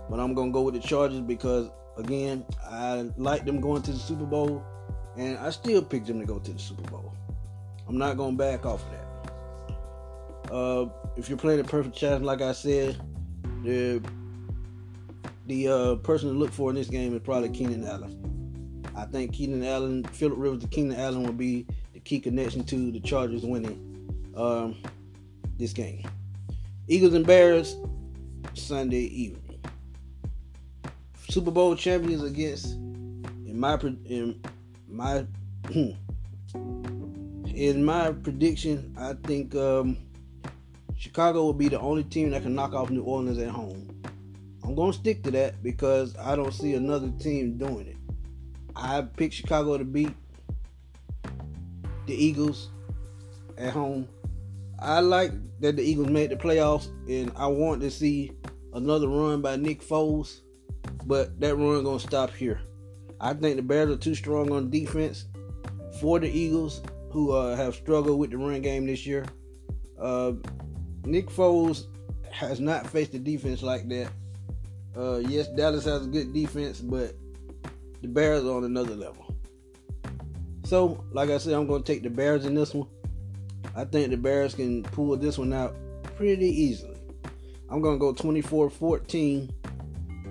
but 0.09 0.19
I'm 0.19 0.35
to 0.35 0.51
go 0.51 0.61
with 0.61 0.75
the 0.75 0.79
Chargers 0.79 1.21
because 1.21 1.69
again, 1.97 2.45
I 2.63 3.09
like 3.17 3.45
them 3.45 3.59
going 3.59 3.81
to 3.83 3.91
the 3.91 3.99
Super 3.99 4.25
Bowl 4.25 4.63
and 5.17 5.37
I 5.37 5.49
still 5.49 5.81
picked 5.81 6.07
them 6.07 6.19
to 6.19 6.25
go 6.25 6.39
to 6.39 6.51
the 6.51 6.59
Super 6.59 6.89
Bowl. 6.89 7.13
I'm 7.87 7.97
not 7.97 8.17
going 8.17 8.35
back 8.35 8.65
off 8.65 8.83
of 8.83 8.91
that. 8.91 10.53
Uh, 10.53 10.89
if 11.17 11.29
you're 11.29 11.37
playing 11.37 11.59
a 11.59 11.63
perfect 11.63 11.95
challenge, 11.95 12.23
like 12.23 12.41
I 12.41 12.51
said, 12.51 12.99
the 13.63 14.01
the 15.47 15.67
uh, 15.67 15.95
person 15.97 16.29
to 16.29 16.35
look 16.35 16.51
for 16.51 16.69
in 16.69 16.75
this 16.75 16.87
game 16.87 17.15
is 17.15 17.21
probably 17.21 17.49
Keenan 17.49 17.85
Allen. 17.85 18.83
I 18.95 19.05
think 19.05 19.33
Keenan 19.33 19.63
Allen, 19.63 20.03
Philip 20.05 20.37
Rivers 20.37 20.61
to 20.61 20.67
Keenan 20.67 20.99
Allen 20.99 21.23
will 21.23 21.33
be 21.33 21.67
the 21.93 21.99
key 21.99 22.19
connection 22.19 22.63
to 22.65 22.91
the 22.91 22.99
Chargers 22.99 23.43
winning 23.43 24.33
um, 24.35 24.77
this 25.57 25.73
game. 25.73 26.03
Eagles 26.87 27.13
and 27.15 27.25
Bears 27.25 27.75
Sunday 28.53 29.05
evening. 29.05 29.59
Super 31.29 31.49
Bowl 31.49 31.75
champions 31.75 32.21
against 32.21 32.73
in 32.73 33.59
my 33.59 33.73
in 34.05 34.39
my 34.87 35.25
in 37.55 37.83
my 37.83 38.11
prediction, 38.11 38.95
I 38.99 39.13
think 39.23 39.55
um, 39.55 39.97
Chicago 40.95 41.43
will 41.43 41.53
be 41.53 41.69
the 41.69 41.79
only 41.79 42.03
team 42.03 42.29
that 42.31 42.43
can 42.43 42.53
knock 42.53 42.73
off 42.73 42.91
New 42.91 43.01
Orleans 43.01 43.39
at 43.39 43.49
home. 43.49 43.89
I'm 44.63 44.75
gonna 44.75 44.93
stick 44.93 45.23
to 45.23 45.31
that 45.31 45.63
because 45.63 46.15
I 46.17 46.35
don't 46.35 46.53
see 46.53 46.75
another 46.75 47.09
team 47.19 47.57
doing 47.57 47.87
it. 47.87 47.97
I 48.75 49.01
picked 49.01 49.33
Chicago 49.33 49.77
to 49.77 49.85
beat 49.85 50.13
the 52.05 52.13
Eagles 52.13 52.69
at 53.57 53.73
home. 53.73 54.07
I 54.79 54.99
like 54.99 55.31
that 55.61 55.77
the 55.77 55.83
Eagles 55.83 56.09
made 56.09 56.31
the 56.31 56.35
playoffs, 56.35 56.87
and 57.09 57.31
I 57.35 57.47
want 57.47 57.81
to 57.81 57.91
see 57.91 58.31
another 58.73 59.07
run 59.07 59.41
by 59.41 59.55
Nick 59.55 59.81
Foles, 59.81 60.41
but 61.05 61.39
that 61.39 61.55
run 61.55 61.83
gonna 61.83 61.99
stop 61.99 62.31
here. 62.31 62.61
I 63.19 63.33
think 63.33 63.55
the 63.55 63.61
Bears 63.61 63.89
are 63.89 63.97
too 63.97 64.15
strong 64.15 64.51
on 64.51 64.69
defense 64.69 65.25
for 65.99 66.19
the 66.19 66.29
Eagles, 66.29 66.81
who 67.11 67.31
uh, 67.31 67.55
have 67.55 67.75
struggled 67.75 68.19
with 68.19 68.31
the 68.31 68.37
run 68.37 68.61
game 68.61 68.85
this 68.85 69.05
year. 69.05 69.25
Uh, 69.99 70.33
Nick 71.05 71.29
Foles 71.29 71.85
has 72.29 72.59
not 72.59 72.85
faced 72.85 73.13
a 73.13 73.19
defense 73.19 73.63
like 73.63 73.87
that. 73.87 74.11
Uh, 74.97 75.17
yes, 75.17 75.47
Dallas 75.47 75.85
has 75.85 76.05
a 76.05 76.09
good 76.09 76.33
defense, 76.33 76.79
but 76.81 77.13
the 78.01 78.07
Bears 78.07 78.43
are 78.43 78.57
on 78.57 78.65
another 78.65 78.95
level. 78.95 79.33
So, 80.65 81.03
like 81.11 81.29
I 81.29 81.37
said, 81.37 81.53
I'm 81.53 81.67
going 81.67 81.83
to 81.83 81.93
take 81.93 82.03
the 82.03 82.09
Bears 82.09 82.45
in 82.45 82.55
this 82.55 82.73
one. 82.73 82.87
I 83.75 83.85
think 83.85 84.09
the 84.09 84.17
Bears 84.17 84.53
can 84.53 84.83
pull 84.83 85.15
this 85.17 85.37
one 85.37 85.53
out 85.53 85.75
pretty 86.17 86.47
easily. 86.47 86.97
I'm 87.69 87.81
going 87.81 87.95
to 87.95 87.99
go 87.99 88.13
24 88.13 88.69
14 88.69 89.53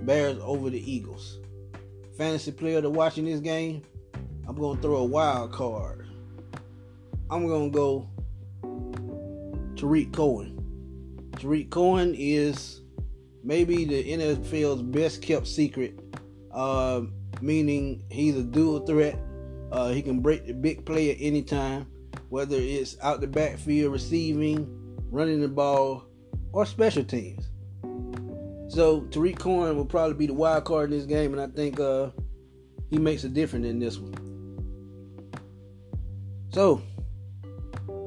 Bears 0.02 0.38
over 0.42 0.70
the 0.70 0.90
Eagles. 0.90 1.40
Fantasy 2.16 2.52
player 2.52 2.80
to 2.80 2.90
watching 2.90 3.24
this 3.24 3.40
game, 3.40 3.82
I'm 4.46 4.56
going 4.56 4.76
to 4.76 4.82
throw 4.82 4.96
a 4.96 5.04
wild 5.04 5.52
card. 5.52 6.06
I'm 7.30 7.46
going 7.46 7.72
to 7.72 7.76
go 7.76 8.08
Tarik 9.76 10.12
Cohen. 10.12 11.30
Tarik 11.36 11.70
Cohen 11.70 12.14
is 12.16 12.82
maybe 13.42 13.84
the 13.84 14.04
NFL's 14.04 14.82
best 14.82 15.22
kept 15.22 15.46
secret, 15.46 15.98
uh, 16.52 17.02
meaning 17.40 18.02
he's 18.10 18.36
a 18.36 18.42
dual 18.42 18.86
threat. 18.86 19.18
Uh, 19.72 19.88
he 19.88 20.02
can 20.02 20.20
break 20.20 20.46
the 20.46 20.52
big 20.52 20.86
play 20.86 21.10
at 21.10 21.16
any 21.20 21.42
time, 21.42 21.86
whether 22.28 22.56
it's 22.56 22.96
out 23.02 23.20
the 23.20 23.26
backfield 23.26 23.92
receiving, 23.92 24.68
running 25.10 25.40
the 25.40 25.48
ball, 25.48 26.04
or 26.52 26.66
special 26.66 27.04
teams. 27.04 27.48
So 28.68 29.02
Tarik 29.10 29.38
Cohen 29.38 29.76
will 29.76 29.84
probably 29.84 30.14
be 30.14 30.26
the 30.26 30.34
wild 30.34 30.64
card 30.64 30.90
in 30.90 30.98
this 30.98 31.06
game, 31.06 31.32
and 31.32 31.40
I 31.40 31.46
think 31.46 31.78
uh, 31.78 32.10
he 32.90 32.98
makes 32.98 33.24
a 33.24 33.28
difference 33.28 33.66
in 33.66 33.78
this 33.78 33.98
one. 33.98 34.14
So 36.52 36.82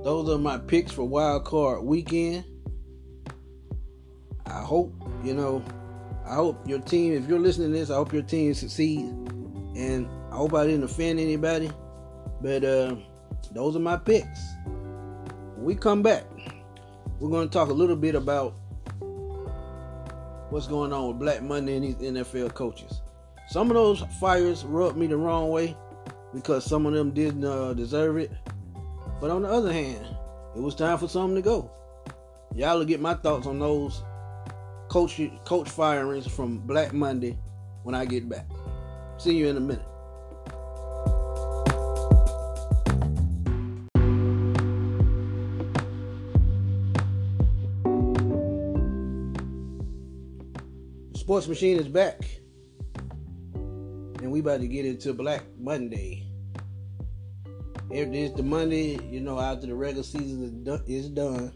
those 0.03 0.29
are 0.29 0.37
my 0.37 0.57
picks 0.57 0.91
for 0.91 1.03
wild 1.03 1.45
card 1.45 1.83
weekend. 1.83 2.45
I 4.45 4.61
hope, 4.61 4.93
you 5.23 5.33
know, 5.33 5.63
I 6.25 6.35
hope 6.35 6.67
your 6.67 6.79
team, 6.79 7.13
if 7.13 7.27
you're 7.27 7.39
listening 7.39 7.71
to 7.71 7.77
this, 7.77 7.89
I 7.89 7.95
hope 7.95 8.13
your 8.13 8.21
team 8.21 8.53
succeeds. 8.53 9.09
And 9.77 10.07
I 10.31 10.35
hope 10.35 10.53
I 10.53 10.65
didn't 10.65 10.83
offend 10.83 11.19
anybody. 11.19 11.69
But 12.41 12.63
uh, 12.63 12.95
those 13.51 13.75
are 13.75 13.79
my 13.79 13.97
picks. 13.97 14.55
When 15.55 15.65
we 15.65 15.75
come 15.75 16.01
back, 16.01 16.25
we're 17.19 17.29
going 17.29 17.47
to 17.47 17.53
talk 17.53 17.69
a 17.69 17.73
little 17.73 17.95
bit 17.95 18.15
about 18.15 18.53
what's 20.49 20.67
going 20.67 20.93
on 20.93 21.09
with 21.09 21.19
Black 21.19 21.41
Monday 21.41 21.75
and 21.75 21.85
these 21.85 21.95
NFL 21.95 22.53
coaches. 22.53 23.01
Some 23.49 23.69
of 23.69 23.75
those 23.75 24.03
fires 24.19 24.63
rubbed 24.65 24.97
me 24.97 25.07
the 25.07 25.17
wrong 25.17 25.49
way 25.49 25.75
because 26.33 26.65
some 26.65 26.85
of 26.85 26.93
them 26.93 27.11
didn't 27.11 27.43
uh, 27.43 27.73
deserve 27.73 28.17
it. 28.17 28.31
But 29.19 29.31
on 29.31 29.41
the 29.41 29.49
other 29.49 29.71
hand, 29.71 30.05
it 30.55 30.61
was 30.61 30.75
time 30.75 30.97
for 30.97 31.07
something 31.07 31.35
to 31.35 31.41
go. 31.41 31.71
Y'all 32.55 32.77
will 32.77 32.85
get 32.85 32.99
my 32.99 33.13
thoughts 33.13 33.47
on 33.47 33.59
those 33.59 34.03
coach 34.89 35.19
coach 35.45 35.69
firings 35.69 36.27
from 36.27 36.59
Black 36.59 36.93
Monday 36.93 37.37
when 37.83 37.95
I 37.95 38.05
get 38.05 38.27
back. 38.27 38.45
See 39.17 39.35
you 39.35 39.47
in 39.47 39.57
a 39.57 39.61
minute. 39.61 39.85
Sports 51.37 51.49
Machine 51.49 51.77
is 51.77 51.87
back. 51.87 52.19
And 53.53 54.31
we 54.31 54.39
about 54.39 54.59
to 54.59 54.67
get 54.67 54.87
into 54.87 55.13
Black 55.13 55.43
Monday. 55.59 56.25
If 57.91 58.11
it's 58.11 58.35
the 58.35 58.41
Monday, 58.41 58.99
you 59.11 59.19
know, 59.19 59.39
after 59.39 59.67
the 59.67 59.75
regular 59.75 60.01
season 60.01 60.43
is 60.43 60.49
done, 60.49 60.83
is 60.87 61.09
done 61.09 61.53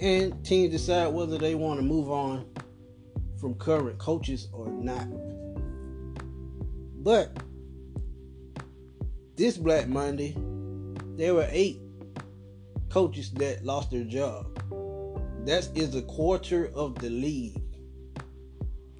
and 0.00 0.44
teams 0.44 0.72
decide 0.72 1.14
whether 1.14 1.38
they 1.38 1.54
want 1.54 1.78
to 1.78 1.86
move 1.86 2.10
on 2.10 2.44
from 3.40 3.54
current 3.54 3.98
coaches 3.98 4.48
or 4.52 4.66
not. 4.66 5.06
But 7.04 7.36
this 9.36 9.58
Black 9.58 9.86
Monday, 9.86 10.36
there 11.16 11.34
were 11.34 11.46
eight 11.52 11.80
coaches 12.88 13.30
that 13.34 13.64
lost 13.64 13.92
their 13.92 14.02
job. 14.02 14.46
That 15.46 15.68
is 15.76 15.94
a 15.94 16.02
quarter 16.02 16.72
of 16.74 16.96
the 16.96 17.10
league. 17.10 17.57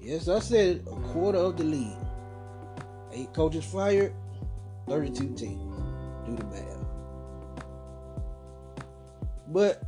Yes, 0.09 0.27
I 0.27 0.39
said 0.39 0.87
a 0.91 0.95
quarter 1.11 1.37
of 1.37 1.55
the 1.55 1.63
league. 1.63 1.95
Eight 3.13 3.31
coaches 3.31 3.63
fired, 3.63 4.11
32 4.87 5.35
teams. 5.35 5.75
Do 6.25 6.35
the 6.35 6.45
math. 6.45 6.83
But 9.49 9.83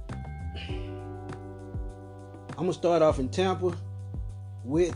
I'm 2.49 2.55
gonna 2.55 2.73
start 2.73 3.01
off 3.01 3.17
in 3.17 3.29
Tampa 3.29 3.75
with 4.63 4.93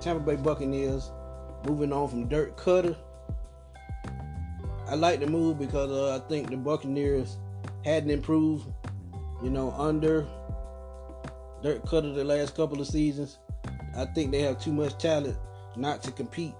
Tampa 0.00 0.24
Bay 0.24 0.36
Buccaneers. 0.36 1.10
Moving 1.66 1.92
on 1.92 2.08
from 2.08 2.26
Dirk 2.26 2.58
Koetter. 2.58 2.96
I 4.88 4.94
like 4.94 5.20
the 5.20 5.26
move 5.26 5.58
because 5.58 5.90
uh, 5.90 6.16
I 6.16 6.28
think 6.30 6.48
the 6.48 6.56
Buccaneers 6.56 7.36
hadn't 7.84 8.08
improved, 8.08 8.64
you 9.42 9.50
know, 9.50 9.72
under 9.72 10.26
Dirk 11.62 11.84
Koetter 11.84 12.14
the 12.14 12.24
last 12.24 12.56
couple 12.56 12.80
of 12.80 12.86
seasons. 12.86 13.36
I 13.96 14.04
think 14.04 14.30
they 14.30 14.42
have 14.42 14.60
too 14.60 14.72
much 14.72 14.98
talent 14.98 15.38
not 15.76 16.02
to 16.02 16.12
compete. 16.12 16.54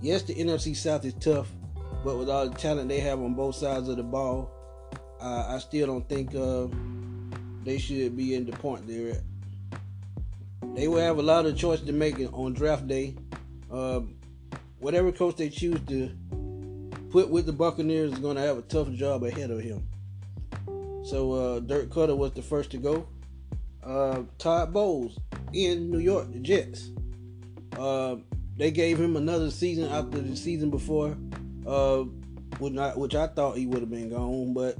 Yes, 0.00 0.22
the 0.22 0.34
NFC 0.34 0.76
South 0.76 1.04
is 1.04 1.14
tough, 1.14 1.48
but 2.04 2.18
with 2.18 2.28
all 2.28 2.48
the 2.48 2.54
talent 2.54 2.88
they 2.88 3.00
have 3.00 3.20
on 3.20 3.34
both 3.34 3.54
sides 3.54 3.88
of 3.88 3.96
the 3.96 4.02
ball, 4.02 4.50
uh, 5.20 5.46
I 5.48 5.58
still 5.58 5.86
don't 5.86 6.06
think 6.08 6.34
uh, 6.34 6.66
they 7.64 7.78
should 7.78 8.16
be 8.16 8.34
in 8.34 8.44
the 8.44 8.52
point 8.52 8.86
they're 8.86 9.12
at. 9.12 9.22
They 10.74 10.88
will 10.88 10.98
have 10.98 11.18
a 11.18 11.22
lot 11.22 11.46
of 11.46 11.56
choice 11.56 11.80
to 11.80 11.92
make 11.92 12.18
on 12.32 12.52
draft 12.52 12.86
day. 12.86 13.16
Uh, 13.70 14.00
whatever 14.78 15.10
coach 15.12 15.36
they 15.36 15.48
choose 15.48 15.80
to 15.88 16.10
put 17.10 17.30
with 17.30 17.46
the 17.46 17.52
Buccaneers 17.52 18.12
is 18.12 18.18
going 18.18 18.36
to 18.36 18.42
have 18.42 18.58
a 18.58 18.62
tough 18.62 18.90
job 18.90 19.22
ahead 19.22 19.50
of 19.50 19.60
him. 19.60 19.88
So 21.04 21.32
uh, 21.32 21.60
Dirk 21.60 21.88
Koetter 21.90 22.16
was 22.16 22.32
the 22.32 22.42
first 22.42 22.70
to 22.72 22.78
go. 22.78 23.06
Uh, 23.82 24.22
Todd 24.38 24.72
Bowles 24.72 25.18
in 25.54 25.90
New 25.90 25.98
York, 25.98 26.32
the 26.32 26.40
Jets. 26.40 26.90
Uh, 27.78 28.16
they 28.56 28.70
gave 28.70 28.98
him 28.98 29.16
another 29.16 29.50
season 29.50 29.88
after 29.90 30.20
the 30.20 30.36
season 30.36 30.70
before, 30.70 31.16
uh, 31.66 32.04
which, 32.58 32.76
I, 32.76 32.90
which 32.90 33.14
I 33.14 33.26
thought 33.26 33.56
he 33.56 33.66
would 33.66 33.80
have 33.80 33.90
been 33.90 34.10
gone, 34.10 34.54
but 34.54 34.76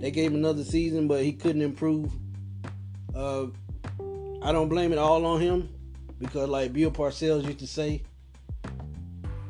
they 0.00 0.10
gave 0.10 0.32
him 0.32 0.36
another 0.36 0.64
season, 0.64 1.06
but 1.08 1.22
he 1.22 1.32
couldn't 1.32 1.62
improve. 1.62 2.12
Uh, 3.14 3.46
I 4.42 4.52
don't 4.52 4.68
blame 4.68 4.92
it 4.92 4.98
all 4.98 5.24
on 5.24 5.40
him 5.40 5.68
because, 6.18 6.48
like 6.48 6.72
Bill 6.72 6.90
Parcells 6.90 7.44
used 7.44 7.60
to 7.60 7.66
say, 7.66 8.02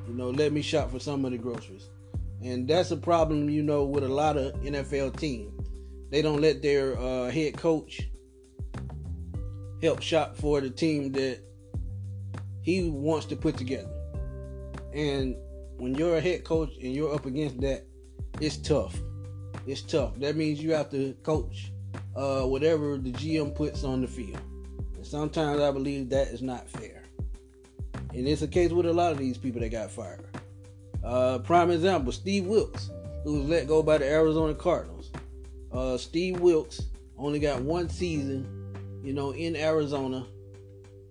you 0.06 0.14
know, 0.14 0.30
let 0.30 0.52
me 0.52 0.62
shop 0.62 0.90
for 0.90 1.00
some 1.00 1.24
of 1.24 1.32
the 1.32 1.38
groceries. 1.38 1.88
And 2.42 2.68
that's 2.68 2.90
a 2.90 2.96
problem, 2.96 3.48
you 3.48 3.62
know, 3.62 3.84
with 3.84 4.04
a 4.04 4.08
lot 4.08 4.36
of 4.36 4.54
NFL 4.62 5.16
teams. 5.16 5.52
They 6.10 6.22
don't 6.22 6.40
let 6.40 6.62
their 6.62 6.98
uh, 6.98 7.30
head 7.30 7.56
coach 7.56 8.08
help 9.82 10.02
shop 10.02 10.36
for 10.36 10.60
the 10.60 10.70
team 10.70 11.12
that 11.12 11.40
he 12.62 12.90
wants 12.90 13.26
to 13.26 13.36
put 13.36 13.56
together. 13.56 13.90
And 14.92 15.36
when 15.76 15.94
you're 15.94 16.16
a 16.16 16.20
head 16.20 16.44
coach 16.44 16.70
and 16.82 16.94
you're 16.94 17.14
up 17.14 17.26
against 17.26 17.60
that, 17.60 17.84
it's 18.40 18.56
tough. 18.56 18.98
It's 19.66 19.82
tough. 19.82 20.18
That 20.18 20.36
means 20.36 20.62
you 20.62 20.72
have 20.72 20.90
to 20.90 21.14
coach 21.22 21.72
uh, 22.14 22.42
whatever 22.42 22.96
the 22.96 23.12
GM 23.12 23.54
puts 23.54 23.84
on 23.84 24.00
the 24.00 24.08
field. 24.08 24.40
Sometimes 25.02 25.60
I 25.60 25.70
believe 25.70 26.10
that 26.10 26.28
is 26.28 26.42
not 26.42 26.68
fair. 26.68 27.04
And 28.12 28.26
it's 28.26 28.42
a 28.42 28.48
case 28.48 28.72
with 28.72 28.86
a 28.86 28.92
lot 28.92 29.12
of 29.12 29.18
these 29.18 29.38
people 29.38 29.60
that 29.60 29.68
got 29.68 29.90
fired. 29.90 30.24
Uh, 31.04 31.38
prime 31.38 31.70
example, 31.70 32.10
Steve 32.10 32.46
Wilks, 32.46 32.90
who 33.22 33.40
was 33.40 33.48
let 33.48 33.68
go 33.68 33.82
by 33.82 33.98
the 33.98 34.06
Arizona 34.06 34.54
Cardinals. 34.54 35.10
Uh, 35.72 35.96
Steve 35.96 36.40
Wilks 36.40 36.80
only 37.18 37.38
got 37.38 37.60
one 37.62 37.88
season, 37.88 38.55
you 39.02 39.12
know, 39.12 39.32
in 39.32 39.56
Arizona 39.56 40.26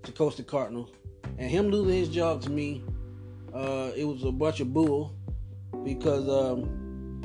to 0.03 0.11
coach 0.11 0.35
the 0.35 0.43
Cardinals. 0.43 0.91
And 1.37 1.49
him 1.49 1.69
losing 1.69 1.97
his 1.97 2.09
job 2.09 2.41
to 2.43 2.49
me, 2.49 2.83
uh, 3.53 3.91
it 3.95 4.05
was 4.05 4.23
a 4.23 4.31
bunch 4.31 4.59
of 4.59 4.73
bull 4.73 5.15
because 5.83 6.27
um, 6.29 7.23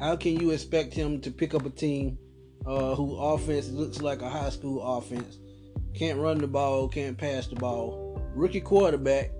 how 0.00 0.16
can 0.16 0.38
you 0.38 0.50
expect 0.50 0.94
him 0.94 1.20
to 1.20 1.30
pick 1.30 1.54
up 1.54 1.66
a 1.66 1.70
team 1.70 2.18
uh, 2.66 2.94
whose 2.94 3.16
offense 3.18 3.68
looks 3.68 4.00
like 4.00 4.22
a 4.22 4.28
high 4.28 4.50
school 4.50 4.82
offense 4.82 5.38
can't 5.94 6.18
run 6.18 6.38
the 6.38 6.46
ball, 6.46 6.88
can't 6.88 7.18
pass 7.18 7.46
the 7.48 7.56
ball. 7.56 8.22
Rookie 8.34 8.60
quarterback. 8.60 9.32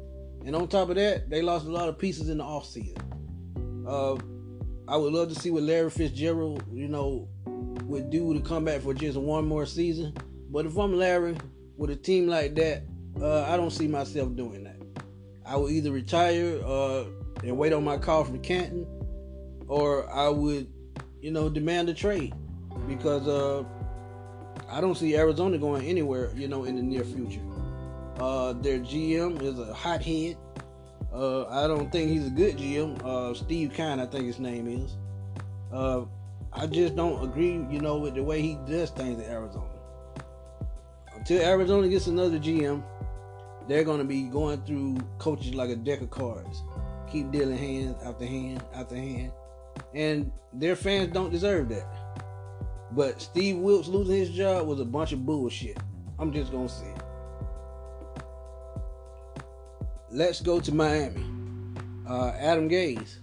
And 0.45 0.57
on 0.57 0.67
top 0.69 0.89
of 0.89 0.97
that, 0.97 1.31
they 1.31 1.43
lost 1.43 1.67
a 1.67 1.71
lot 1.71 1.89
of 1.89 1.99
pieces 1.99 2.29
in 2.29 2.39
the 2.39 2.45
offseason. 2.45 2.97
Uh, 3.87 4.17
I 4.91 4.97
would 4.97 5.13
love 5.13 5.29
to 5.29 5.35
see 5.35 5.51
what 5.51 5.63
Larry 5.63 5.91
Fitzgerald, 5.91 6.65
you 6.73 6.89
know, 6.89 7.29
would 7.85 8.11
do 8.11 8.35
to 8.35 8.41
come 8.41 8.65
back 8.65 8.81
for 8.81 8.95
just 8.95 9.17
one 9.19 9.47
more 9.47 9.67
season. 9.67 10.15
But 10.51 10.67
if 10.67 10.77
I'm 10.77 10.97
Larry 10.97 11.37
with 11.77 11.91
a 11.91 11.97
team 11.97 12.27
like 12.27 12.55
that, 12.55 12.83
uh, 13.21 13.43
I 13.43 13.57
don't 13.57 13.71
see 13.71 13.87
myself 13.87 14.35
doing 14.35 14.65
that. 14.65 14.77
I 15.45 15.57
would 15.57 15.73
either 15.73 15.91
retire 15.91 16.61
uh, 16.65 17.05
and 17.43 17.57
wait 17.57 17.73
on 17.73 17.85
my 17.85 17.99
call 17.99 18.25
from 18.25 18.41
Canton, 18.41 18.87
or 19.67 20.11
I 20.11 20.29
would, 20.29 20.69
you 21.21 21.31
know, 21.31 21.49
demand 21.49 21.89
a 21.89 21.95
trade 21.95 22.35
because 22.87 23.27
uh, 23.29 23.65
I 24.69 24.81
don't 24.81 24.97
see 24.97 25.17
Arizona 25.17 25.59
going 25.59 25.87
anywhere, 25.87 26.33
you 26.35 26.49
know, 26.49 26.65
in 26.65 26.77
the 26.77 26.83
near 26.83 27.05
future. 27.05 27.41
Uh, 28.19 28.55
their 28.55 28.79
GM 28.79 29.41
is 29.43 29.59
a 29.59 29.73
hothead. 29.73 30.37
Uh, 31.13 31.47
I 31.47 31.67
don't 31.67 31.91
think 31.91 32.11
he's 32.11 32.27
a 32.27 32.31
good 32.31 32.57
GM. 32.57 33.03
Uh, 33.05 33.35
Steve 33.35 33.73
Keim, 33.75 34.01
I 34.01 34.07
think 34.07 34.27
his 34.27 34.39
name 34.39 34.67
is. 34.67 34.97
I 36.51 36.67
just 36.67 36.97
don't 36.97 37.23
agree, 37.23 37.53
you 37.71 37.81
know, 37.81 37.99
with 37.99 38.15
the 38.15 38.23
way 38.23 38.41
he 38.41 38.59
does 38.67 38.91
things 38.91 39.23
in 39.23 39.31
Arizona. 39.31 39.78
Until 41.19 41.43
Arizona 41.43 41.89
gets 41.89 42.07
another 42.07 42.39
GM, 42.39 42.83
they're 43.67 43.85
going 43.85 43.99
to 43.99 44.05
be 44.05 44.23
going 44.23 44.63
through 44.63 44.99
coaches 45.19 45.55
like 45.55 45.69
a 45.69 45.77
deck 45.77 46.01
of 46.01 46.11
cards. 46.11 46.63
Keep 47.11 47.33
dealing 47.33 47.59
hand 47.59 47.97
after 48.05 48.25
hand 48.25 48.65
after 48.73 48.95
hand. 48.95 49.33
And 49.95 50.31
their 50.53 50.77
fans 50.77 51.13
don't 51.13 51.31
deserve 51.31 51.69
that. 51.71 51.87
But 52.93 53.21
Steve 53.21 53.59
Wilks 53.59 53.89
losing 53.89 54.17
his 54.17 54.31
job 54.31 54.67
was 54.67 54.81
a 54.81 54.85
bunch 54.85 55.13
of 55.13 55.27
bullshit. 55.27 55.77
I'm 56.19 56.33
just 56.33 56.53
going 56.53 56.69
to 56.69 56.73
say 56.73 56.89
it. 56.89 57.03
Let's 60.11 60.41
go 60.41 60.61
to 60.61 60.75
Miami. 60.75 61.25
Uh, 62.09 62.31
Adam 62.39 62.69
Gase. 62.69 63.19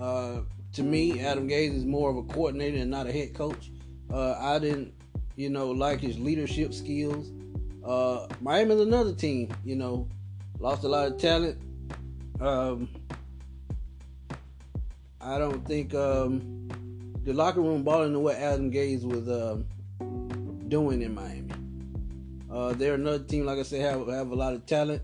Uh, 0.00 0.42
to 0.74 0.82
me, 0.82 1.20
Adam 1.20 1.48
Gase 1.48 1.74
is 1.74 1.84
more 1.84 2.10
of 2.10 2.16
a 2.16 2.22
coordinator 2.22 2.76
and 2.76 2.90
not 2.90 3.06
a 3.06 3.12
head 3.12 3.34
coach. 3.34 3.70
Uh, 4.12 4.34
I 4.38 4.58
didn't, 4.58 4.94
you 5.36 5.50
know, 5.50 5.70
like 5.70 6.00
his 6.00 6.18
leadership 6.18 6.74
skills. 6.74 7.30
Uh, 7.84 8.26
Miami's 8.40 8.80
another 8.80 9.12
team, 9.12 9.52
you 9.64 9.76
know, 9.76 10.08
lost 10.58 10.84
a 10.84 10.88
lot 10.88 11.06
of 11.08 11.18
talent. 11.18 11.58
Um, 12.40 12.88
I 15.20 15.38
don't 15.38 15.64
think 15.66 15.94
um, 15.94 16.68
the 17.24 17.32
locker 17.32 17.60
room 17.60 17.82
bought 17.82 18.06
into 18.06 18.18
what 18.18 18.36
Adam 18.36 18.70
Gase 18.70 19.04
was 19.04 19.28
um, 19.28 19.64
doing 20.68 21.02
in 21.02 21.14
Miami. 21.14 21.52
Uh, 22.50 22.72
they're 22.72 22.94
another 22.94 23.22
team, 23.24 23.46
like 23.46 23.58
I 23.58 23.62
said, 23.62 23.80
have 23.80 24.08
have 24.08 24.30
a 24.30 24.34
lot 24.34 24.52
of 24.52 24.66
talent, 24.66 25.02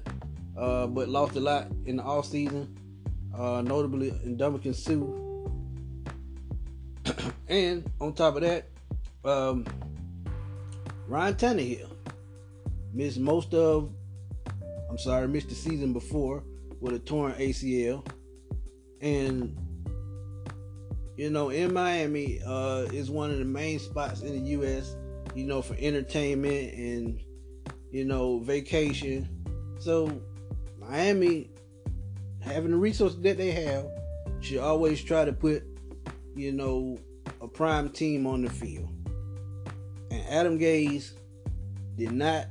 uh, 0.57 0.87
but 0.87 1.09
lost 1.09 1.37
a 1.37 1.41
lot 1.41 1.69
in 1.87 1.97
the 1.97 2.03
off 2.03 2.27
season, 2.27 2.77
uh, 3.35 3.63
notably 3.63 4.11
in 4.25 4.37
Ndamukong 4.37 4.75
Suh 4.75 5.29
and 7.49 7.91
on 8.01 8.13
top 8.13 8.37
of 8.37 8.43
that, 8.43 8.67
um, 9.25 9.65
Ryan 11.09 11.35
Tannehill 11.35 11.91
missed 12.93 13.19
most 13.19 13.55
of, 13.55 13.91
I'm 14.91 14.99
sorry, 14.99 15.27
missed 15.27 15.49
the 15.49 15.55
season 15.55 15.95
before 15.95 16.45
with 16.81 16.93
a 16.93 16.99
torn 16.99 17.33
ACL. 17.33 18.07
And, 19.01 19.57
you 21.17 21.31
know, 21.31 21.49
in 21.49 21.73
Miami 21.73 22.43
uh, 22.45 22.87
is 22.93 23.11
one 23.11 23.31
of 23.31 23.39
the 23.39 23.47
main 23.47 23.79
spots 23.79 24.21
in 24.21 24.33
the 24.33 24.51
U.S., 24.51 24.97
you 25.35 25.45
know, 25.45 25.63
for 25.63 25.77
entertainment 25.79 26.75
and, 26.75 27.21
you 27.91 28.05
know, 28.05 28.41
vacation. 28.41 29.27
So, 29.79 30.21
Miami, 30.79 31.49
having 32.41 32.73
the 32.73 32.77
resources 32.77 33.19
that 33.23 33.39
they 33.39 33.53
have, 33.53 33.87
should 34.41 34.59
always 34.59 35.03
try 35.03 35.25
to 35.25 35.33
put, 35.33 35.63
you 36.37 36.53
know, 36.53 36.99
a 37.41 37.49
prime 37.49 37.89
team 37.89 38.27
on 38.27 38.43
the 38.43 38.51
field. 38.51 38.91
And 40.11 40.23
Adam 40.29 40.59
Gase 40.59 41.13
did 41.97 42.13
not, 42.13 42.47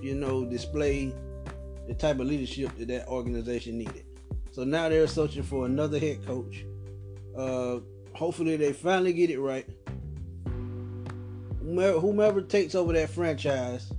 you 0.00 0.14
know, 0.14 0.44
display 0.44 1.14
the 1.86 1.94
type 1.94 2.18
of 2.20 2.26
leadership 2.26 2.76
that 2.78 2.88
that 2.88 3.08
organization 3.08 3.78
needed. 3.78 4.04
So 4.52 4.64
now 4.64 4.88
they're 4.88 5.06
searching 5.06 5.42
for 5.42 5.66
another 5.66 5.98
head 5.98 6.24
coach. 6.26 6.64
Uh, 7.36 7.78
hopefully 8.14 8.56
they 8.56 8.72
finally 8.72 9.12
get 9.12 9.30
it 9.30 9.40
right. 9.40 9.68
Whomever, 11.60 12.00
whomever 12.00 12.42
takes 12.42 12.74
over 12.74 12.92
that 12.94 13.10
franchise 13.10 13.92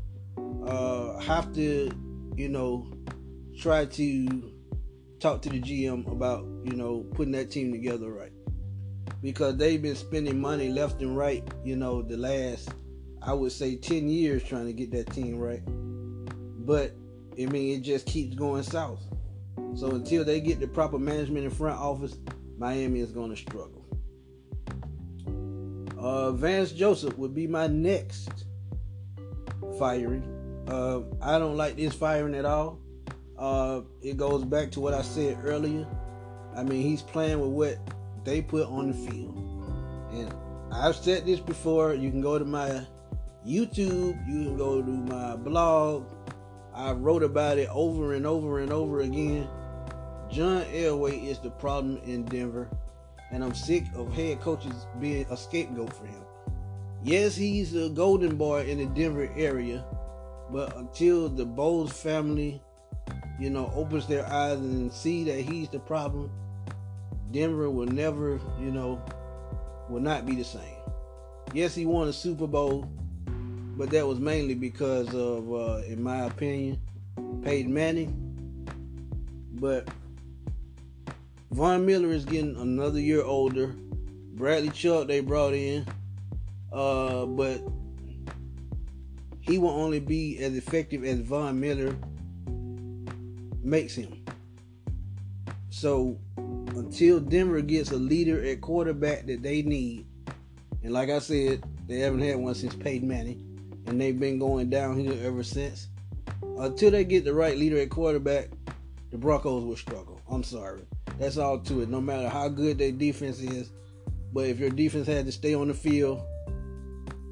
uh, 0.65 1.17
have 1.19 1.53
to, 1.55 1.91
you 2.35 2.49
know, 2.49 2.91
try 3.57 3.85
to 3.85 4.53
talk 5.19 5.41
to 5.43 5.49
the 5.49 5.61
GM 5.61 6.11
about, 6.11 6.43
you 6.63 6.75
know, 6.75 7.05
putting 7.13 7.31
that 7.33 7.51
team 7.51 7.71
together 7.71 8.11
right 8.11 8.31
because 9.21 9.57
they've 9.57 9.81
been 9.81 9.95
spending 9.95 10.39
money 10.39 10.69
left 10.69 11.01
and 11.01 11.17
right, 11.17 11.43
you 11.63 11.75
know, 11.75 12.01
the 12.01 12.17
last, 12.17 12.69
I 13.29 13.33
would 13.33 13.51
say, 13.51 13.75
10 13.75 14.09
years 14.09 14.43
trying 14.43 14.65
to 14.65 14.73
get 14.73 14.89
that 14.89 15.13
team 15.13 15.37
right. 15.37 15.61
But, 16.65 16.95
I 17.39 17.45
mean, 17.45 17.77
it 17.77 17.83
just 17.83 18.07
keeps 18.07 18.35
going 18.35 18.63
south. 18.63 19.03
So 19.75 19.91
until 19.91 20.25
they 20.25 20.39
get 20.41 20.59
the 20.59 20.67
proper 20.67 20.97
management 20.97 21.45
in 21.45 21.51
front 21.51 21.79
office, 21.79 22.17
Miami 22.57 23.01
is 23.01 23.11
going 23.11 23.29
to 23.29 23.37
struggle. 23.37 23.85
Uh, 25.95 26.31
Vance 26.31 26.71
Joseph 26.71 27.15
would 27.19 27.35
be 27.35 27.45
my 27.45 27.67
next 27.67 28.45
firing. 29.77 30.23
Uh, 30.67 31.01
I 31.21 31.37
don't 31.37 31.55
like 31.55 31.75
this 31.75 31.93
firing 31.93 32.33
at 32.33 32.45
all. 32.45 32.79
Uh, 33.37 33.81
it 34.01 34.17
goes 34.17 34.43
back 34.43 34.71
to 34.71 34.79
what 34.79 34.95
I 34.95 35.03
said 35.03 35.37
earlier. 35.43 35.85
I 36.55 36.63
mean, 36.63 36.81
he's 36.81 37.03
playing 37.03 37.39
with 37.41 37.51
what 37.51 38.25
they 38.25 38.41
put 38.41 38.67
on 38.67 38.87
the 38.87 38.95
field. 38.95 39.37
And 40.13 40.33
I've 40.71 40.95
said 40.95 41.27
this 41.27 41.39
before. 41.39 41.93
You 41.93 42.09
can 42.09 42.21
go 42.21 42.39
to 42.39 42.45
my 42.45 42.87
YouTube, 43.45 44.27
you 44.27 44.43
can 44.43 44.57
go 44.57 44.81
to 44.81 44.91
my 44.91 45.35
blog. 45.35 46.05
I 46.73 46.91
wrote 46.91 47.23
about 47.23 47.57
it 47.57 47.69
over 47.71 48.13
and 48.13 48.25
over 48.25 48.59
and 48.59 48.71
over 48.71 49.01
again. 49.01 49.47
John 50.29 50.63
Elway 50.65 51.25
is 51.25 51.39
the 51.39 51.49
problem 51.49 51.97
in 52.05 52.25
Denver, 52.25 52.69
and 53.31 53.43
I'm 53.43 53.55
sick 53.55 53.85
of 53.95 54.13
head 54.13 54.41
coaches 54.41 54.85
being 54.99 55.25
a 55.29 55.37
scapegoat 55.37 55.93
for 55.93 56.05
him. 56.05 56.21
Yes, 57.03 57.35
he's 57.35 57.73
a 57.75 57.89
golden 57.89 58.35
boy 58.35 58.65
in 58.65 58.77
the 58.77 58.85
Denver 58.85 59.31
area, 59.35 59.85
but 60.51 60.75
until 60.75 61.29
the 61.29 61.45
Bowlen 61.45 61.87
family, 61.87 62.61
you 63.39 63.49
know, 63.49 63.71
opens 63.73 64.05
their 64.05 64.27
eyes 64.27 64.59
and 64.59 64.91
see 64.91 65.23
that 65.23 65.39
he's 65.39 65.69
the 65.69 65.79
problem, 65.79 66.29
Denver 67.31 67.69
will 67.69 67.87
never, 67.87 68.39
you 68.59 68.71
know, 68.71 69.01
will 69.89 70.01
not 70.01 70.25
be 70.25 70.35
the 70.35 70.43
same. 70.43 70.75
Yes, 71.53 71.73
he 71.73 71.85
won 71.85 72.07
a 72.07 72.13
Super 72.13 72.47
Bowl, 72.47 72.91
but 73.79 73.91
that 73.91 74.05
was 74.05 74.19
mainly 74.19 74.55
because 74.55 75.07
of, 75.15 75.53
uh, 75.53 75.81
in 75.87 76.03
my 76.03 76.25
opinion, 76.25 76.77
Peyton 77.41 77.73
Manning. 77.73 78.13
But 79.53 79.87
Von 81.51 81.85
Miller 81.85 82.09
is 82.09 82.25
getting 82.25 82.57
another 82.57 82.99
year 82.99 83.23
older. 83.23 83.67
Bradley 84.33 84.69
Chubb 84.71 85.07
they 85.07 85.21
brought 85.21 85.53
in, 85.53 85.87
uh, 86.73 87.25
but 87.25 87.61
he 89.39 89.57
will 89.57 89.69
only 89.69 90.01
be 90.01 90.37
as 90.39 90.57
effective 90.57 91.05
as 91.05 91.19
Von 91.19 91.57
Miller 91.57 91.95
makes 93.63 93.95
him. 93.95 94.25
So 95.69 96.19
until 96.75 97.21
Denver 97.21 97.61
gets 97.61 97.91
a 97.91 97.97
leader 97.97 98.43
at 98.43 98.59
quarterback 98.59 99.25
that 99.27 99.41
they 99.41 99.61
need, 99.61 100.05
and 100.83 100.91
like 100.91 101.09
I 101.09 101.19
said, 101.19 101.63
they 101.87 101.99
haven't 101.99 102.19
had 102.19 102.35
one 102.35 102.55
since 102.55 102.75
Peyton 102.75 103.07
Manning, 103.07 103.48
and 103.87 103.99
they've 103.99 104.19
been 104.19 104.39
going 104.39 104.69
downhill 104.69 105.17
ever 105.25 105.43
since. 105.43 105.87
Until 106.57 106.91
they 106.91 107.03
get 107.03 107.23
the 107.23 107.33
right 107.33 107.57
leader 107.57 107.79
at 107.79 107.89
quarterback, 107.89 108.49
the 109.11 109.17
Broncos 109.17 109.63
will 109.63 109.75
struggle. 109.75 110.19
I'm 110.29 110.43
sorry. 110.43 110.81
That's 111.17 111.37
all 111.37 111.59
to 111.59 111.81
it. 111.81 111.89
No 111.89 111.99
matter 111.99 112.29
how 112.29 112.49
good 112.49 112.77
their 112.77 112.91
defense 112.91 113.39
is, 113.39 113.71
but 114.31 114.45
if 114.45 114.59
your 114.59 114.69
defense 114.69 115.07
had 115.07 115.25
to 115.25 115.31
stay 115.31 115.53
on 115.53 115.67
the 115.67 115.73
field 115.73 116.21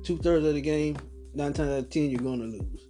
two 0.04 0.18
thirds 0.18 0.46
of 0.46 0.54
the 0.54 0.62
game, 0.62 0.98
nine 1.34 1.54
times 1.54 1.70
out 1.70 1.80
of 1.80 1.90
ten, 1.90 2.10
you're 2.10 2.22
going 2.22 2.40
to 2.40 2.46
lose. 2.46 2.88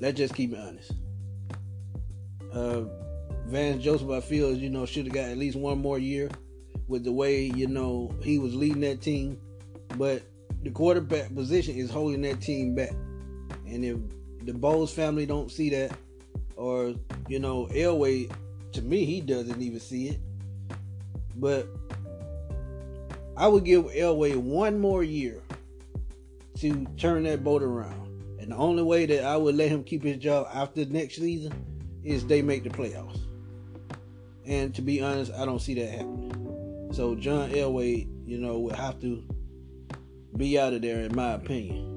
Let's 0.00 0.16
just 0.16 0.34
keep 0.34 0.52
it 0.52 0.58
honest. 0.58 0.92
Uh, 2.52 2.82
Vance 3.46 3.82
Joseph, 3.82 4.10
I 4.10 4.20
feel, 4.20 4.54
you 4.54 4.70
know, 4.70 4.86
should 4.86 5.06
have 5.06 5.14
got 5.14 5.28
at 5.28 5.38
least 5.38 5.56
one 5.56 5.78
more 5.78 5.98
year 5.98 6.30
with 6.88 7.04
the 7.04 7.12
way, 7.12 7.44
you 7.44 7.66
know, 7.66 8.14
he 8.22 8.38
was 8.38 8.54
leading 8.54 8.80
that 8.80 9.00
team. 9.00 9.38
But 9.96 10.22
the 10.62 10.70
quarterback 10.70 11.34
position 11.34 11.76
is 11.76 11.90
holding 11.90 12.22
that 12.22 12.40
team 12.40 12.74
back. 12.74 12.92
And 13.66 13.84
if 13.84 13.96
the 14.44 14.52
Bowlen 14.52 14.88
family 14.88 15.26
don't 15.26 15.50
see 15.50 15.70
that, 15.70 15.96
or, 16.56 16.94
you 17.28 17.38
know, 17.38 17.66
Elway, 17.72 18.32
to 18.72 18.82
me, 18.82 19.04
he 19.04 19.20
doesn't 19.20 19.60
even 19.60 19.80
see 19.80 20.08
it. 20.08 20.20
But 21.36 21.66
I 23.36 23.48
would 23.48 23.64
give 23.64 23.84
Elway 23.86 24.36
one 24.36 24.78
more 24.78 25.02
year 25.02 25.40
to 26.58 26.86
turn 26.96 27.24
that 27.24 27.42
boat 27.42 27.62
around. 27.62 28.38
And 28.38 28.52
the 28.52 28.56
only 28.56 28.82
way 28.82 29.06
that 29.06 29.24
I 29.24 29.36
would 29.36 29.54
let 29.54 29.68
him 29.68 29.82
keep 29.84 30.02
his 30.02 30.18
job 30.18 30.48
after 30.52 30.84
next 30.84 31.16
season 31.16 31.52
is 32.04 32.26
they 32.26 32.42
make 32.42 32.64
the 32.64 32.70
playoffs. 32.70 33.20
And 34.44 34.74
to 34.74 34.82
be 34.82 35.02
honest, 35.02 35.32
I 35.32 35.44
don't 35.44 35.60
see 35.60 35.74
that 35.74 35.88
happening. 35.88 36.90
So 36.92 37.14
John 37.14 37.50
Elway, 37.50 38.06
you 38.26 38.38
know, 38.38 38.58
would 38.58 38.74
have 38.74 39.00
to 39.00 39.24
be 40.36 40.58
out 40.58 40.72
of 40.72 40.82
there, 40.82 41.00
in 41.02 41.14
my 41.14 41.32
opinion. 41.32 41.88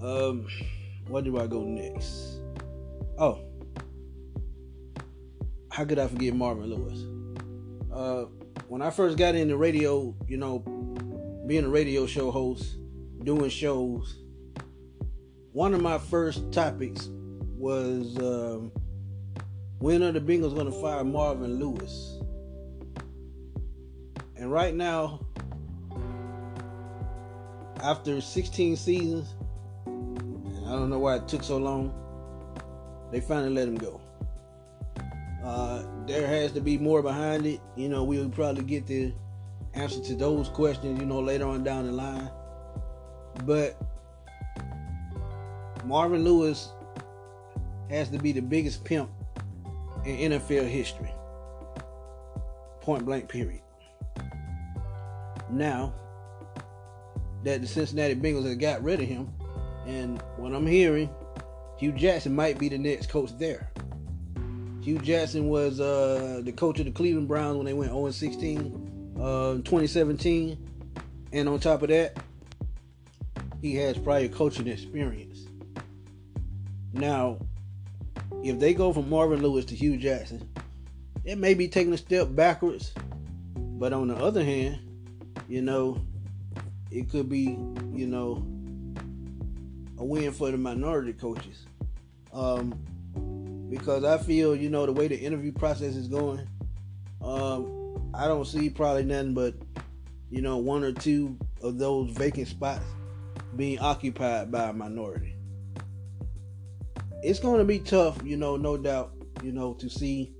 Um, 0.00 0.46
where 1.08 1.22
do 1.22 1.38
I 1.38 1.46
go 1.46 1.64
next? 1.64 2.40
Oh, 3.18 3.40
how 5.70 5.84
could 5.84 5.98
I 5.98 6.06
forget 6.06 6.34
Marvin 6.34 6.66
Lewis? 6.66 7.04
Uh, 7.92 8.26
when 8.68 8.82
I 8.82 8.90
first 8.90 9.16
got 9.16 9.34
into 9.34 9.56
radio, 9.56 10.14
you 10.26 10.36
know, 10.36 10.58
being 11.46 11.64
a 11.64 11.68
radio 11.68 12.06
show 12.06 12.30
host, 12.30 12.76
doing 13.24 13.50
shows, 13.50 14.18
one 15.52 15.74
of 15.74 15.80
my 15.80 15.98
first 15.98 16.52
topics 16.52 17.08
was 17.56 18.16
um, 18.18 18.70
when 19.78 20.02
are 20.02 20.12
the 20.12 20.20
Bengals 20.20 20.54
going 20.54 20.66
to 20.66 20.80
fire 20.80 21.04
Marvin 21.04 21.58
Lewis? 21.58 22.20
And 24.36 24.52
right 24.52 24.74
now, 24.74 25.26
after 27.82 28.20
16 28.20 28.76
seasons, 28.76 29.34
and 29.86 30.66
I 30.66 30.70
don't 30.70 30.90
know 30.90 30.98
why 30.98 31.16
it 31.16 31.28
took 31.28 31.42
so 31.42 31.56
long, 31.56 31.92
they 33.10 33.20
finally 33.20 33.50
let 33.50 33.68
him 33.68 33.76
go. 33.76 34.00
Uh, 35.44 35.84
there 36.06 36.26
has 36.26 36.52
to 36.52 36.60
be 36.60 36.76
more 36.76 37.02
behind 37.02 37.46
it. 37.46 37.60
You 37.76 37.88
know, 37.88 38.04
we'll 38.04 38.28
probably 38.28 38.64
get 38.64 38.86
the 38.86 39.12
answer 39.74 40.00
to 40.02 40.14
those 40.14 40.48
questions, 40.48 40.98
you 41.00 41.06
know, 41.06 41.20
later 41.20 41.46
on 41.46 41.64
down 41.64 41.86
the 41.86 41.92
line. 41.92 42.30
But 43.44 43.80
Marvin 45.84 46.24
Lewis 46.24 46.70
has 47.88 48.10
to 48.10 48.18
be 48.18 48.32
the 48.32 48.42
biggest 48.42 48.84
pimp 48.84 49.10
in 50.04 50.32
NFL 50.32 50.68
history. 50.68 51.12
Point 52.80 53.04
blank, 53.06 53.28
period. 53.28 53.62
Now 55.50 55.94
that 57.44 57.60
the 57.60 57.66
Cincinnati 57.66 58.14
Bengals 58.14 58.48
have 58.48 58.58
got 58.58 58.82
rid 58.82 59.00
of 59.00 59.06
him, 59.06 59.32
and 59.86 60.22
what 60.36 60.54
I'm 60.54 60.66
hearing, 60.66 61.10
Hue 61.78 61.92
Jackson 61.92 62.34
might 62.34 62.58
be 62.58 62.68
the 62.68 62.78
next 62.78 63.08
coach 63.08 63.30
there. 63.38 63.70
Hue 64.82 64.98
Jackson 64.98 65.48
was 65.48 65.80
uh, 65.80 66.40
the 66.44 66.52
coach 66.52 66.78
of 66.78 66.86
the 66.86 66.92
Cleveland 66.92 67.28
Browns 67.28 67.56
when 67.56 67.66
they 67.66 67.74
went 67.74 67.90
0 67.90 68.10
16 68.10 69.14
uh, 69.20 69.54
2017. 69.56 70.56
And 71.32 71.48
on 71.48 71.60
top 71.60 71.82
of 71.82 71.88
that, 71.90 72.16
he 73.60 73.74
has 73.76 73.98
prior 73.98 74.28
coaching 74.28 74.66
experience. 74.66 75.46
Now, 76.92 77.38
if 78.42 78.58
they 78.58 78.72
go 78.72 78.92
from 78.92 79.10
Marvin 79.10 79.42
Lewis 79.42 79.64
to 79.66 79.74
Hue 79.74 79.96
Jackson, 79.96 80.48
it 81.24 81.38
may 81.38 81.54
be 81.54 81.68
taking 81.68 81.92
a 81.92 81.98
step 81.98 82.34
backwards. 82.34 82.92
But 83.54 83.92
on 83.92 84.08
the 84.08 84.16
other 84.16 84.42
hand, 84.42 84.78
you 85.48 85.60
know, 85.62 86.00
it 86.90 87.08
could 87.10 87.28
be, 87.28 87.58
you 87.92 88.06
know, 88.06 88.46
a 89.98 90.04
win 90.04 90.32
for 90.32 90.50
the 90.50 90.58
minority 90.58 91.12
coaches. 91.12 91.66
Um, 92.32 92.78
because 93.68 94.04
I 94.04 94.18
feel, 94.18 94.54
you 94.56 94.70
know, 94.70 94.86
the 94.86 94.92
way 94.92 95.08
the 95.08 95.18
interview 95.18 95.52
process 95.52 95.94
is 95.94 96.08
going, 96.08 96.48
um, 97.22 98.10
I 98.14 98.26
don't 98.26 98.46
see 98.46 98.70
probably 98.70 99.04
nothing 99.04 99.34
but, 99.34 99.54
you 100.30 100.40
know, 100.40 100.56
one 100.56 100.84
or 100.84 100.92
two 100.92 101.36
of 101.62 101.78
those 101.78 102.10
vacant 102.10 102.48
spots 102.48 102.84
being 103.56 103.78
occupied 103.78 104.50
by 104.50 104.68
a 104.68 104.72
minority. 104.72 105.34
It's 107.22 107.40
going 107.40 107.58
to 107.58 107.64
be 107.64 107.80
tough, 107.80 108.20
you 108.24 108.36
know, 108.36 108.56
no 108.56 108.76
doubt, 108.76 109.12
you 109.42 109.52
know, 109.52 109.74
to 109.74 109.90
see 109.90 110.32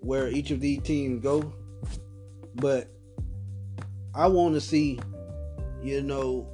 where 0.00 0.28
each 0.28 0.50
of 0.50 0.60
these 0.60 0.82
teams 0.82 1.22
go. 1.22 1.52
But 2.54 2.90
I 4.14 4.26
want 4.26 4.54
to 4.54 4.60
see, 4.60 4.98
you 5.82 6.02
know, 6.02 6.46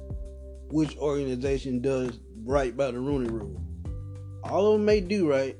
which 0.69 0.97
organization 0.97 1.81
does 1.81 2.19
right 2.43 2.75
by 2.75 2.91
the 2.91 2.99
Rooney 2.99 3.29
Rule. 3.29 3.61
All 4.43 4.67
of 4.67 4.73
them 4.73 4.85
may 4.85 5.01
do 5.01 5.29
right, 5.29 5.57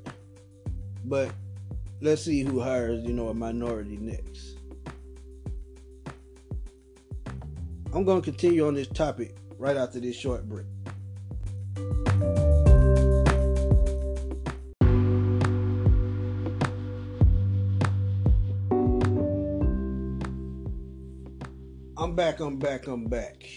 but 1.04 1.30
let's 2.00 2.22
see 2.22 2.42
who 2.42 2.60
hires, 2.60 3.04
you 3.04 3.12
know, 3.12 3.28
a 3.28 3.34
minority 3.34 3.98
next. 3.98 4.56
I'm 7.92 8.04
going 8.04 8.20
to 8.20 8.24
continue 8.24 8.66
on 8.66 8.74
this 8.74 8.88
topic 8.88 9.36
right 9.58 9.76
after 9.76 9.98
this 9.98 10.16
short 10.16 10.48
break. 10.48 10.66
Back, 22.18 22.40
I'm 22.40 22.56
back, 22.56 22.88
I'm 22.88 23.04
back. 23.04 23.48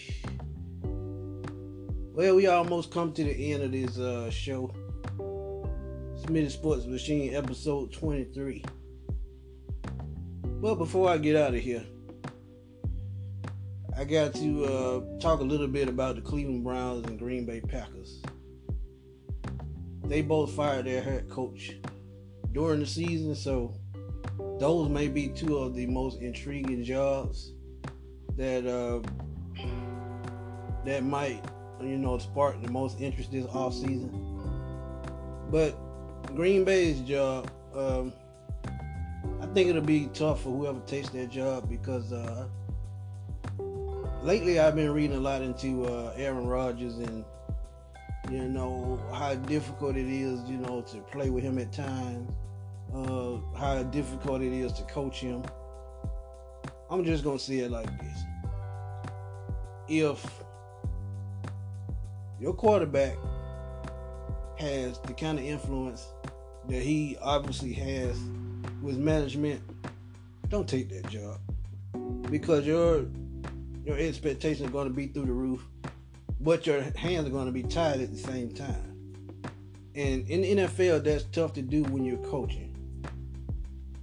Well, 2.13 2.35
we 2.35 2.45
almost 2.45 2.91
come 2.91 3.11
to 3.13 3.23
the 3.23 3.51
end 3.51 3.63
of 3.63 3.71
this 3.71 3.97
uh, 3.97 4.29
show. 4.29 4.71
Smitty 5.17 6.51
Sports 6.51 6.85
Machine, 6.85 7.33
episode 7.33 7.91
23. 7.91 8.63
But 10.61 10.75
before 10.75 11.09
I 11.09 11.17
get 11.17 11.35
out 11.35 11.55
of 11.55 11.59
here, 11.59 11.83
I 13.97 14.03
got 14.03 14.35
to 14.35 14.65
uh, 14.65 15.19
talk 15.19 15.39
a 15.39 15.43
little 15.43 15.67
bit 15.67 15.89
about 15.89 16.17
the 16.17 16.21
Cleveland 16.21 16.63
Browns 16.63 17.07
and 17.07 17.17
Green 17.17 17.47
Bay 17.47 17.61
Packers. 17.61 18.21
They 20.03 20.21
both 20.21 20.51
fired 20.51 20.85
their 20.85 21.01
head 21.01 21.27
coach 21.31 21.77
during 22.51 22.81
the 22.81 22.85
season, 22.85 23.33
so 23.33 23.73
those 24.59 24.87
may 24.87 25.07
be 25.07 25.29
two 25.29 25.57
of 25.57 25.73
the 25.73 25.87
most 25.87 26.21
intriguing 26.21 26.83
jobs 26.83 27.53
that 28.37 28.65
uh, 28.65 29.01
that 30.85 31.03
might 31.03 31.43
you 31.81 31.97
know 31.97 32.17
spark 32.17 32.61
the 32.61 32.71
most 32.71 32.99
interest 32.99 33.31
this 33.31 33.45
off 33.47 33.73
season. 33.73 34.27
But 35.49 35.75
Green 36.35 36.63
Bay's 36.63 37.01
job, 37.01 37.49
um, 37.75 38.13
I 39.41 39.45
think 39.47 39.69
it'll 39.69 39.81
be 39.81 40.07
tough 40.13 40.43
for 40.43 40.49
whoever 40.49 40.79
takes 40.81 41.09
that 41.09 41.29
job 41.29 41.69
because 41.69 42.13
uh, 42.13 42.47
lately 44.21 44.59
I've 44.59 44.75
been 44.75 44.91
reading 44.91 45.17
a 45.17 45.19
lot 45.19 45.41
into 45.41 45.85
uh, 45.85 46.13
Aaron 46.15 46.47
Rodgers 46.47 46.97
and 46.99 47.25
you 48.29 48.47
know 48.47 48.99
how 49.13 49.35
difficult 49.35 49.97
it 49.97 50.07
is, 50.07 50.41
you 50.49 50.57
know, 50.57 50.81
to 50.81 50.97
play 50.97 51.29
with 51.29 51.43
him 51.43 51.57
at 51.57 51.71
times. 51.73 52.31
Uh, 52.93 53.37
how 53.57 53.81
difficult 53.83 54.41
it 54.41 54.53
is 54.53 54.73
to 54.73 54.83
coach 54.83 55.19
him. 55.19 55.43
I'm 56.91 57.05
just 57.05 57.23
gonna 57.23 57.39
see 57.39 57.61
it 57.61 57.71
like 57.71 57.87
this: 57.99 58.23
if 59.87 60.43
your 62.39 62.53
quarterback 62.53 63.17
has 64.57 64.99
the 64.99 65.13
kind 65.13 65.39
of 65.39 65.45
influence 65.45 66.05
that 66.67 66.81
he 66.81 67.17
obviously 67.21 67.71
has 67.73 68.19
with 68.81 68.97
management, 68.97 69.61
don't 70.49 70.67
take 70.67 70.89
that 70.89 71.09
job 71.09 71.39
because 72.29 72.65
your 72.65 73.05
your 73.85 73.97
expectations 73.97 74.67
are 74.67 74.71
going 74.71 74.87
to 74.87 74.93
be 74.93 75.07
through 75.07 75.25
the 75.25 75.31
roof, 75.31 75.65
but 76.39 76.67
your 76.67 76.81
hands 76.95 77.25
are 77.27 77.31
going 77.31 77.47
to 77.47 77.51
be 77.51 77.63
tied 77.63 77.99
at 78.01 78.11
the 78.11 78.17
same 78.17 78.51
time. 78.53 79.17
And 79.95 80.29
in 80.29 80.41
the 80.41 80.63
NFL, 80.63 81.03
that's 81.03 81.23
tough 81.25 81.53
to 81.53 81.61
do 81.61 81.83
when 81.83 82.05
you're 82.05 82.17
coaching. 82.17 82.67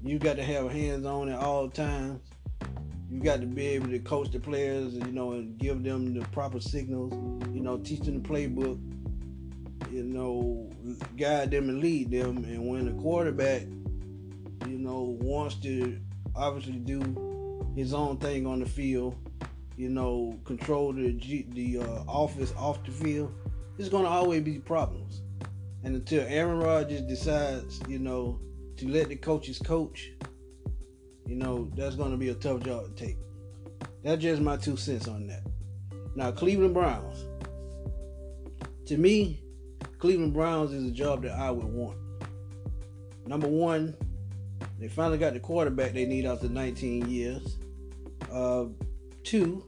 You 0.02 0.18
got 0.18 0.36
to 0.36 0.42
have 0.42 0.70
hands 0.70 1.06
on 1.06 1.28
at 1.28 1.38
all 1.38 1.68
times. 1.68 2.20
You 3.10 3.20
got 3.20 3.40
to 3.40 3.46
be 3.46 3.66
able 3.68 3.88
to 3.88 3.98
coach 4.00 4.30
the 4.30 4.40
players, 4.40 4.94
you 4.94 5.12
know, 5.12 5.32
and 5.32 5.56
give 5.58 5.82
them 5.82 6.12
the 6.12 6.26
proper 6.28 6.60
signals. 6.60 7.12
You 7.54 7.60
know, 7.60 7.78
teach 7.78 8.00
them 8.00 8.22
the 8.22 8.28
playbook. 8.28 8.78
You 9.90 10.04
know, 10.04 10.70
guide 11.16 11.50
them 11.50 11.70
and 11.70 11.80
lead 11.80 12.10
them. 12.10 12.44
And 12.44 12.68
when 12.68 12.84
the 12.84 13.00
quarterback, 13.00 13.62
you 14.66 14.78
know, 14.78 15.16
wants 15.20 15.54
to 15.56 15.98
obviously 16.36 16.74
do 16.74 17.72
his 17.74 17.94
own 17.94 18.18
thing 18.18 18.46
on 18.46 18.60
the 18.60 18.66
field, 18.66 19.16
you 19.76 19.88
know, 19.88 20.38
control 20.44 20.92
the 20.92 21.12
G, 21.12 21.46
the 21.50 21.78
uh, 21.78 22.02
office 22.06 22.52
off 22.56 22.84
the 22.84 22.90
field, 22.90 23.32
there's 23.76 23.88
going 23.88 24.04
to 24.04 24.10
always 24.10 24.42
be 24.42 24.58
problems. 24.58 25.22
And 25.84 25.94
until 25.94 26.24
Aaron 26.26 26.58
Rodgers 26.58 27.02
decides, 27.02 27.80
you 27.88 27.98
know, 27.98 28.40
to 28.76 28.88
let 28.88 29.08
the 29.08 29.16
coaches 29.16 29.58
coach, 29.58 30.10
you 31.28 31.36
know, 31.36 31.70
that's 31.76 31.94
going 31.94 32.10
to 32.10 32.16
be 32.16 32.30
a 32.30 32.34
tough 32.34 32.62
job 32.62 32.84
to 32.96 33.04
take. 33.04 33.18
That's 34.02 34.22
just 34.22 34.40
my 34.40 34.56
two 34.56 34.76
cents 34.76 35.06
on 35.06 35.26
that. 35.26 35.42
Now, 36.16 36.32
Cleveland 36.32 36.72
Browns. 36.72 37.26
To 38.86 38.96
me, 38.96 39.42
Cleveland 39.98 40.32
Browns 40.32 40.72
is 40.72 40.88
a 40.88 40.90
job 40.90 41.22
that 41.22 41.38
I 41.38 41.50
would 41.50 41.66
want. 41.66 41.98
Number 43.26 43.46
one, 43.46 43.94
they 44.78 44.88
finally 44.88 45.18
got 45.18 45.34
the 45.34 45.40
quarterback 45.40 45.92
they 45.92 46.06
need 46.06 46.24
after 46.24 46.48
19 46.48 47.10
years. 47.10 47.58
Uh, 48.32 48.64
two, 49.22 49.64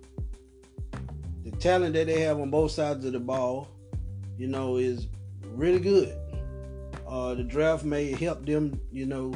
the 1.44 1.50
talent 1.58 1.92
that 1.92 2.06
they 2.06 2.22
have 2.22 2.40
on 2.40 2.50
both 2.50 2.70
sides 2.70 3.04
of 3.04 3.12
the 3.12 3.20
ball, 3.20 3.68
you 4.38 4.46
know, 4.46 4.78
is 4.78 5.08
really 5.54 5.80
good. 5.80 6.16
Uh, 7.06 7.34
the 7.34 7.42
draft 7.42 7.84
may 7.84 8.12
help 8.12 8.46
them, 8.46 8.80
you 8.90 9.04
know, 9.04 9.34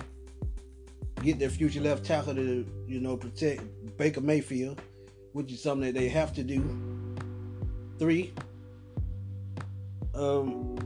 get 1.24 1.38
their 1.38 1.48
future 1.48 1.80
left 1.80 2.04
tackle 2.04 2.34
to, 2.34 2.66
you 2.86 3.00
know, 3.00 3.16
protect 3.16 3.62
Baker 3.96 4.20
Mayfield, 4.20 4.80
which 5.32 5.50
is 5.50 5.62
something 5.62 5.92
that 5.92 5.98
they 5.98 6.08
have 6.08 6.32
to 6.34 6.44
do. 6.44 6.62
Three, 7.98 8.32
um, 10.14 10.76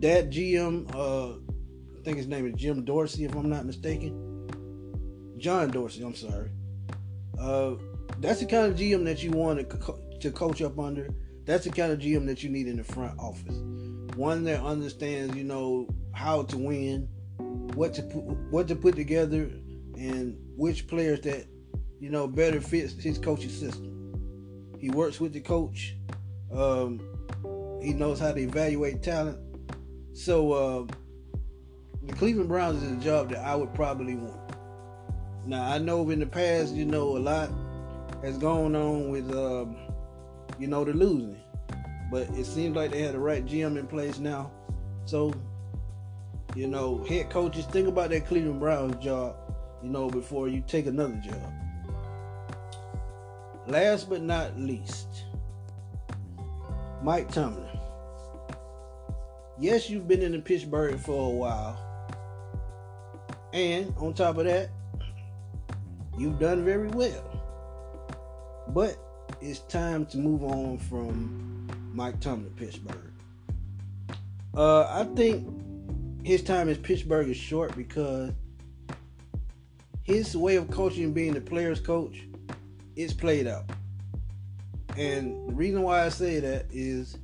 that 0.00 0.30
GM, 0.30 0.92
uh, 0.94 1.38
I 1.98 2.02
think 2.04 2.16
his 2.16 2.26
name 2.26 2.46
is 2.46 2.54
Jim 2.54 2.84
Dorsey, 2.84 3.24
if 3.24 3.34
I'm 3.34 3.48
not 3.48 3.66
mistaken. 3.66 4.22
John 5.38 5.70
Dorsey, 5.70 6.02
I'm 6.02 6.14
sorry. 6.14 6.50
Uh, 7.38 7.74
that's 8.20 8.40
the 8.40 8.46
kind 8.46 8.72
of 8.72 8.78
GM 8.78 9.04
that 9.04 9.22
you 9.22 9.30
want 9.30 9.58
to, 9.58 9.64
co- 9.64 10.00
to 10.20 10.30
coach 10.30 10.62
up 10.62 10.78
under. 10.78 11.08
That's 11.44 11.64
the 11.64 11.70
kind 11.70 11.92
of 11.92 11.98
GM 11.98 12.26
that 12.26 12.42
you 12.42 12.50
need 12.50 12.66
in 12.66 12.76
the 12.76 12.84
front 12.84 13.18
office. 13.18 13.58
One 14.16 14.44
that 14.44 14.62
understands, 14.62 15.36
you 15.36 15.44
know, 15.44 15.86
how 16.12 16.44
to 16.44 16.56
win, 16.56 17.08
what 17.74 17.94
to 17.94 18.02
put, 18.02 18.24
what 18.50 18.68
to 18.68 18.76
put 18.76 18.96
together, 18.96 19.50
and 19.96 20.36
which 20.56 20.86
players 20.86 21.20
that 21.22 21.46
you 22.00 22.10
know 22.10 22.26
better 22.26 22.60
fits 22.60 22.94
his 22.94 23.18
coaching 23.18 23.50
system. 23.50 23.92
He 24.78 24.90
works 24.90 25.20
with 25.20 25.32
the 25.32 25.40
coach. 25.40 25.96
Um, 26.52 27.00
he 27.82 27.92
knows 27.92 28.20
how 28.20 28.32
to 28.32 28.40
evaluate 28.40 29.02
talent. 29.02 29.38
So 30.12 30.52
uh, 30.52 30.86
the 32.02 32.12
Cleveland 32.14 32.48
Browns 32.48 32.82
is 32.82 32.92
a 32.92 32.96
job 32.96 33.30
that 33.30 33.44
I 33.44 33.54
would 33.54 33.74
probably 33.74 34.14
want. 34.14 34.40
Now 35.46 35.70
I 35.70 35.78
know 35.78 36.08
in 36.10 36.20
the 36.20 36.26
past, 36.26 36.74
you 36.74 36.84
know, 36.84 37.16
a 37.16 37.18
lot 37.18 37.50
has 38.22 38.38
gone 38.38 38.74
on 38.74 39.10
with, 39.10 39.30
um, 39.32 39.76
you 40.58 40.66
know, 40.66 40.84
the 40.84 40.92
losing, 40.92 41.40
but 42.10 42.22
it 42.30 42.44
seems 42.44 42.74
like 42.74 42.90
they 42.90 43.02
had 43.02 43.14
the 43.14 43.18
right 43.18 43.44
GM 43.44 43.78
in 43.78 43.86
place 43.86 44.18
now. 44.18 44.50
So, 45.04 45.32
you 46.56 46.66
know, 46.66 47.04
head 47.04 47.28
coaches, 47.28 47.66
think 47.66 47.86
about 47.86 48.08
that 48.10 48.26
Cleveland 48.26 48.58
Browns 48.60 48.96
job, 49.04 49.36
you 49.82 49.90
know, 49.90 50.08
before 50.08 50.48
you 50.48 50.64
take 50.66 50.86
another 50.86 51.20
job. 51.22 51.52
Last 53.66 54.08
but 54.08 54.22
not 54.22 54.58
least, 54.58 55.24
Mike 57.02 57.30
Tomlin. 57.30 57.68
Yes, 59.58 59.90
you've 59.90 60.08
been 60.08 60.22
in 60.22 60.32
the 60.32 60.38
Pittsburgh 60.38 60.98
for 60.98 61.30
a 61.30 61.34
while. 61.34 61.82
And 63.52 63.92
on 63.98 64.14
top 64.14 64.38
of 64.38 64.46
that, 64.46 64.70
you've 66.18 66.38
done 66.38 66.64
very 66.64 66.88
well. 66.88 67.22
But 68.68 68.96
it's 69.42 69.60
time 69.60 70.06
to 70.06 70.18
move 70.18 70.42
on 70.42 70.78
from 70.78 71.68
Mike 71.92 72.18
Tomlin 72.20 72.52
Pittsburgh. 72.56 73.12
Uh, 74.54 74.84
I 74.84 75.04
think 75.14 75.65
his 76.26 76.42
time 76.42 76.68
in 76.68 76.74
Pittsburgh 76.74 77.28
is 77.28 77.36
short 77.36 77.76
because 77.76 78.32
his 80.02 80.36
way 80.36 80.56
of 80.56 80.68
coaching, 80.68 81.12
being 81.12 81.34
the 81.34 81.40
players' 81.40 81.78
coach, 81.78 82.24
it's 82.96 83.12
played 83.12 83.46
out. 83.46 83.70
And 84.96 85.48
the 85.48 85.54
reason 85.54 85.82
why 85.82 86.04
I 86.04 86.08
say 86.08 86.40
that 86.40 86.66
is 86.72 87.16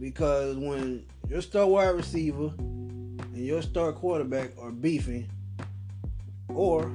because 0.00 0.56
when 0.56 1.04
your 1.28 1.42
star 1.42 1.66
wide 1.66 1.88
receiver 1.88 2.50
and 2.56 3.36
your 3.36 3.60
star 3.60 3.92
quarterback 3.92 4.52
are 4.58 4.70
beefing, 4.70 5.28
or 6.48 6.90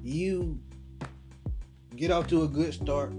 you 0.00 0.60
get 1.96 2.12
off 2.12 2.28
to 2.28 2.44
a 2.44 2.48
good 2.48 2.72
start, 2.72 3.10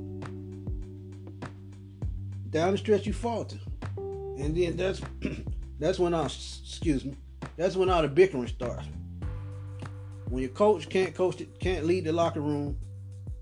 down 2.52 2.72
the 2.72 2.78
stretch 2.78 3.06
you 3.06 3.12
falter, 3.12 3.60
and 3.98 4.56
then 4.56 4.78
that's 4.78 5.02
that's 5.80 5.98
when 5.98 6.14
I 6.14 6.26
excuse 6.26 7.06
me, 7.06 7.16
that's 7.56 7.76
when 7.76 7.90
all 7.90 8.02
the 8.02 8.08
bickering 8.08 8.48
starts. 8.48 8.86
When 10.30 10.44
your 10.44 10.52
coach 10.52 10.90
can't 10.90 11.16
coach 11.16 11.42
it, 11.42 11.60
can't 11.60 11.86
lead 11.86 12.04
the 12.04 12.12
locker 12.12 12.42
room, 12.42 12.78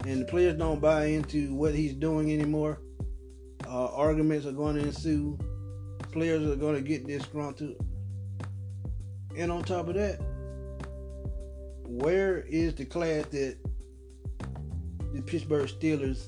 and 0.05 0.21
the 0.21 0.25
players 0.25 0.57
don't 0.57 0.79
buy 0.79 1.05
into 1.05 1.53
what 1.53 1.75
he's 1.75 1.93
doing 1.93 2.31
anymore, 2.31 2.79
uh, 3.67 3.87
arguments 3.93 4.45
are 4.45 4.51
going 4.51 4.75
to 4.75 4.83
ensue. 4.83 5.37
Players 6.11 6.49
are 6.49 6.55
going 6.55 6.75
to 6.75 6.81
get 6.81 7.05
disgruntled. 7.05 7.75
And 9.35 9.51
on 9.51 9.63
top 9.63 9.87
of 9.87 9.95
that, 9.95 10.19
where 11.85 12.39
is 12.41 12.75
the 12.75 12.85
class 12.85 13.25
that 13.27 13.57
the 15.13 15.21
Pittsburgh 15.21 15.67
Steelers, 15.67 16.27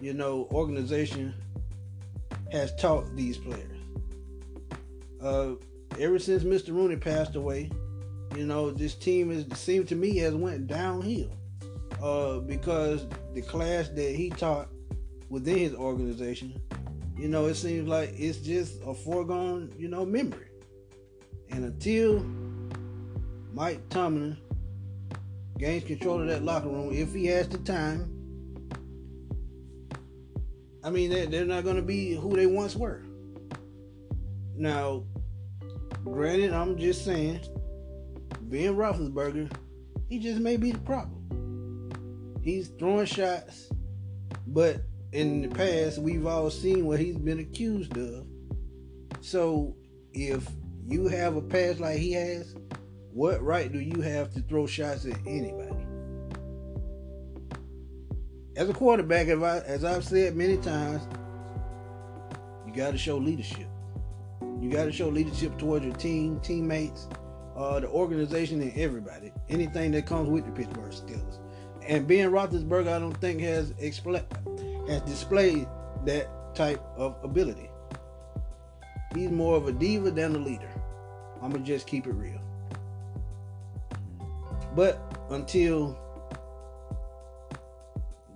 you 0.00 0.14
know, 0.14 0.48
organization 0.52 1.34
has 2.52 2.74
taught 2.76 3.14
these 3.16 3.36
players? 3.36 3.77
Uh, 5.20 5.52
ever 5.98 6.18
since 6.18 6.44
Mr. 6.44 6.68
Rooney 6.68 6.96
passed 6.96 7.34
away, 7.34 7.70
you 8.36 8.46
know, 8.46 8.70
this 8.70 8.94
team 8.94 9.30
is 9.30 9.46
seemed 9.58 9.88
to 9.88 9.96
me 9.96 10.16
has 10.18 10.34
went 10.34 10.66
downhill 10.66 11.30
uh, 12.02 12.38
because 12.38 13.06
the 13.34 13.42
class 13.42 13.88
that 13.88 14.14
he 14.14 14.30
taught 14.30 14.68
within 15.28 15.58
his 15.58 15.74
organization, 15.74 16.60
you 17.16 17.28
know, 17.28 17.46
it 17.46 17.54
seems 17.54 17.88
like 17.88 18.12
it's 18.14 18.38
just 18.38 18.80
a 18.86 18.94
foregone, 18.94 19.72
you 19.76 19.88
know, 19.88 20.04
memory. 20.04 20.48
And 21.50 21.64
until 21.64 22.20
Mike 23.52 23.88
Tomlin 23.88 24.36
gains 25.58 25.84
control 25.84 26.20
of 26.20 26.28
that 26.28 26.44
locker 26.44 26.68
room, 26.68 26.92
if 26.92 27.12
he 27.12 27.26
has 27.26 27.48
the 27.48 27.58
time, 27.58 28.14
I 30.84 30.90
mean, 30.90 31.30
they're 31.30 31.44
not 31.44 31.64
going 31.64 31.76
to 31.76 31.82
be 31.82 32.14
who 32.14 32.36
they 32.36 32.46
once 32.46 32.76
were. 32.76 33.02
Now, 34.58 35.04
granted, 36.02 36.52
I'm 36.52 36.76
just 36.76 37.04
saying, 37.04 37.40
Ben 38.40 38.74
Roethlisberger, 38.74 39.52
he 40.08 40.18
just 40.18 40.40
may 40.40 40.56
be 40.56 40.72
the 40.72 40.78
problem. 40.78 42.40
He's 42.42 42.68
throwing 42.76 43.06
shots, 43.06 43.70
but 44.48 44.82
in 45.12 45.42
the 45.42 45.48
past, 45.48 45.98
we've 45.98 46.26
all 46.26 46.50
seen 46.50 46.86
what 46.86 46.98
he's 46.98 47.16
been 47.16 47.38
accused 47.38 47.96
of. 47.96 48.26
So, 49.20 49.76
if 50.12 50.44
you 50.88 51.06
have 51.06 51.36
a 51.36 51.42
past 51.42 51.78
like 51.78 51.98
he 51.98 52.12
has, 52.14 52.56
what 53.12 53.40
right 53.40 53.72
do 53.72 53.78
you 53.78 54.00
have 54.00 54.34
to 54.34 54.40
throw 54.40 54.66
shots 54.66 55.06
at 55.06 55.16
anybody? 55.24 55.86
As 58.56 58.68
a 58.68 58.74
quarterback, 58.74 59.28
as 59.28 59.84
I've 59.84 60.04
said 60.04 60.34
many 60.34 60.56
times, 60.56 61.06
you 62.66 62.72
got 62.72 62.90
to 62.90 62.98
show 62.98 63.18
leadership. 63.18 63.67
You 64.60 64.70
got 64.70 64.84
to 64.84 64.92
show 64.92 65.08
leadership 65.08 65.56
towards 65.58 65.84
your 65.84 65.94
team, 65.94 66.40
teammates, 66.40 67.08
uh, 67.56 67.80
the 67.80 67.88
organization, 67.88 68.60
and 68.60 68.76
everybody. 68.76 69.32
Anything 69.48 69.92
that 69.92 70.06
comes 70.06 70.28
with 70.28 70.46
the 70.46 70.52
Pittsburgh 70.52 70.92
Steelers. 70.92 71.38
And 71.86 72.06
Ben 72.06 72.30
Roethlisberger, 72.30 72.92
I 72.92 72.98
don't 72.98 73.16
think 73.20 73.40
has 73.40 73.72
expl- 73.74 74.24
has 74.88 75.00
displayed 75.02 75.66
that 76.04 76.54
type 76.54 76.82
of 76.96 77.16
ability. 77.22 77.70
He's 79.14 79.30
more 79.30 79.56
of 79.56 79.68
a 79.68 79.72
diva 79.72 80.10
than 80.10 80.34
a 80.34 80.38
leader. 80.38 80.70
I'm 81.40 81.50
gonna 81.50 81.64
just 81.64 81.86
keep 81.86 82.06
it 82.06 82.12
real. 82.12 82.40
But 84.74 85.00
until 85.30 85.98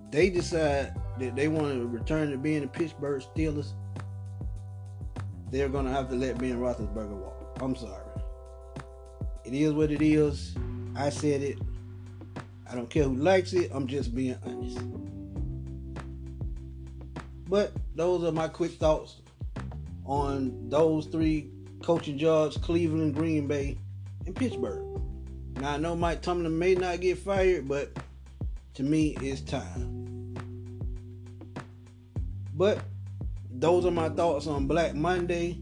they 0.09 0.29
decide 0.29 0.95
that 1.19 1.35
they 1.35 1.47
want 1.47 1.73
to 1.73 1.87
return 1.87 2.31
to 2.31 2.37
being 2.37 2.61
the 2.61 2.67
Pittsburgh 2.67 3.21
Steelers, 3.21 3.73
they're 5.53 5.69
gonna 5.69 5.91
have 5.91 6.09
to 6.09 6.15
let 6.15 6.39
Ben 6.39 6.57
Roethlisberger 6.57 7.15
walk. 7.15 7.57
I'm 7.61 7.75
sorry. 7.75 8.03
It 9.45 9.53
is 9.53 9.71
what 9.73 9.91
it 9.91 10.01
is. 10.01 10.55
I 10.95 11.09
said 11.09 11.43
it. 11.43 11.59
I 12.69 12.73
don't 12.73 12.89
care 12.89 13.03
who 13.03 13.15
likes 13.15 13.53
it. 13.53 13.69
I'm 13.71 13.85
just 13.85 14.15
being 14.15 14.35
honest. 14.43 14.79
But 17.47 17.71
those 17.95 18.23
are 18.23 18.31
my 18.31 18.47
quick 18.47 18.71
thoughts 18.73 19.21
on 20.05 20.69
those 20.69 21.05
three 21.05 21.51
coaching 21.83 22.17
jobs 22.17 22.57
Cleveland, 22.57 23.13
Green 23.13 23.47
Bay, 23.47 23.77
and 24.25 24.35
Pittsburgh. 24.35 24.83
Now, 25.57 25.73
I 25.73 25.77
know 25.77 25.95
Mike 25.95 26.23
Tomlin 26.23 26.57
may 26.57 26.73
not 26.73 26.99
get 26.99 27.19
fired, 27.19 27.67
but 27.67 27.91
to 28.73 28.81
me, 28.81 29.15
it's 29.21 29.41
time. 29.41 30.35
But 32.55 32.79
those 33.63 33.85
are 33.85 33.91
my 33.91 34.09
thoughts 34.09 34.45
on 34.45 34.67
Black 34.67 34.93
Monday, 34.93 35.57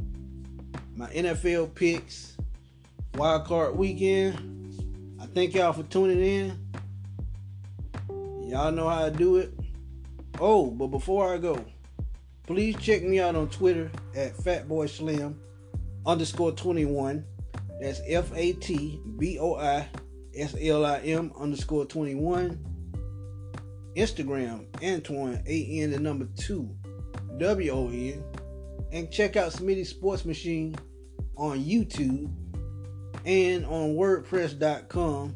my 0.95 1.05
NFL 1.11 1.75
picks, 1.75 2.35
Wild 3.13 3.45
Card 3.45 3.77
Weekend. 3.77 5.19
I 5.21 5.27
thank 5.27 5.53
y'all 5.53 5.71
for 5.71 5.83
tuning 5.83 6.19
in. 6.19 6.71
Y'all 8.49 8.71
know 8.71 8.89
how 8.89 9.05
to 9.05 9.11
do 9.11 9.37
it. 9.37 9.53
Oh, 10.39 10.71
but 10.71 10.87
before 10.87 11.31
I 11.31 11.37
go, 11.37 11.63
please 12.47 12.75
check 12.77 13.03
me 13.03 13.19
out 13.19 13.35
on 13.35 13.49
Twitter 13.49 13.91
at 14.15 14.35
FatBoiSlim 14.35 15.35
underscore 16.07 16.53
21. 16.53 17.23
That's 17.79 18.01
F 18.07 18.31
A 18.35 18.53
T 18.53 18.99
B 19.19 19.37
O 19.37 19.57
I 19.57 19.87
S 20.35 20.55
L 20.59 20.87
I 20.87 20.97
M 21.01 21.31
underscore 21.39 21.85
21. 21.85 22.65
Instagram, 23.95 24.65
Antoine, 24.83 25.43
A 25.45 25.81
N 25.83 25.91
the 25.91 25.99
number 25.99 26.27
2, 26.37 26.75
W 27.37 27.71
O 27.71 27.89
N. 27.89 28.23
And 28.91 29.09
check 29.11 29.35
out 29.35 29.53
Smitty 29.53 29.85
Sports 29.85 30.25
Machine 30.25 30.75
on 31.37 31.63
YouTube 31.63 32.29
and 33.25 33.65
on 33.65 33.95
WordPress.com 33.95 35.35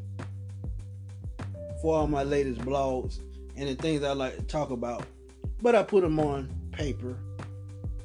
for 1.80 1.96
all 1.96 2.06
my 2.06 2.22
latest 2.22 2.60
blogs 2.60 3.20
and 3.56 3.68
the 3.68 3.74
things 3.74 4.02
I 4.02 4.12
like 4.12 4.36
to 4.36 4.42
talk 4.42 4.70
about. 4.70 5.04
But 5.62 5.74
I 5.74 5.82
put 5.82 6.02
them 6.02 6.20
on 6.20 6.50
paper. 6.72 7.16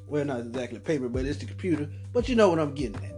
Well, 0.07 0.25
not 0.25 0.39
exactly 0.39 0.79
paper, 0.79 1.09
but 1.09 1.25
it's 1.25 1.39
the 1.39 1.45
computer. 1.45 1.89
But 2.13 2.29
you 2.29 2.35
know 2.35 2.49
what 2.49 2.59
I'm 2.59 2.73
getting 2.73 3.03
at. 3.03 3.15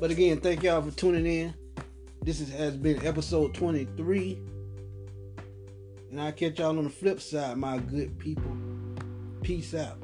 But 0.00 0.10
again, 0.10 0.40
thank 0.40 0.62
y'all 0.62 0.82
for 0.82 0.90
tuning 0.90 1.26
in. 1.26 1.54
This 2.22 2.40
is, 2.40 2.50
has 2.52 2.76
been 2.76 3.04
episode 3.06 3.54
23 3.54 4.38
And 6.10 6.20
I'll 6.20 6.32
catch 6.32 6.58
y'all 6.58 6.76
on 6.76 6.84
the 6.84 6.90
flip 6.90 7.20
side, 7.20 7.56
my 7.56 7.78
good 7.78 8.18
people. 8.18 8.56
Peace 9.44 9.74
out. 9.74 10.03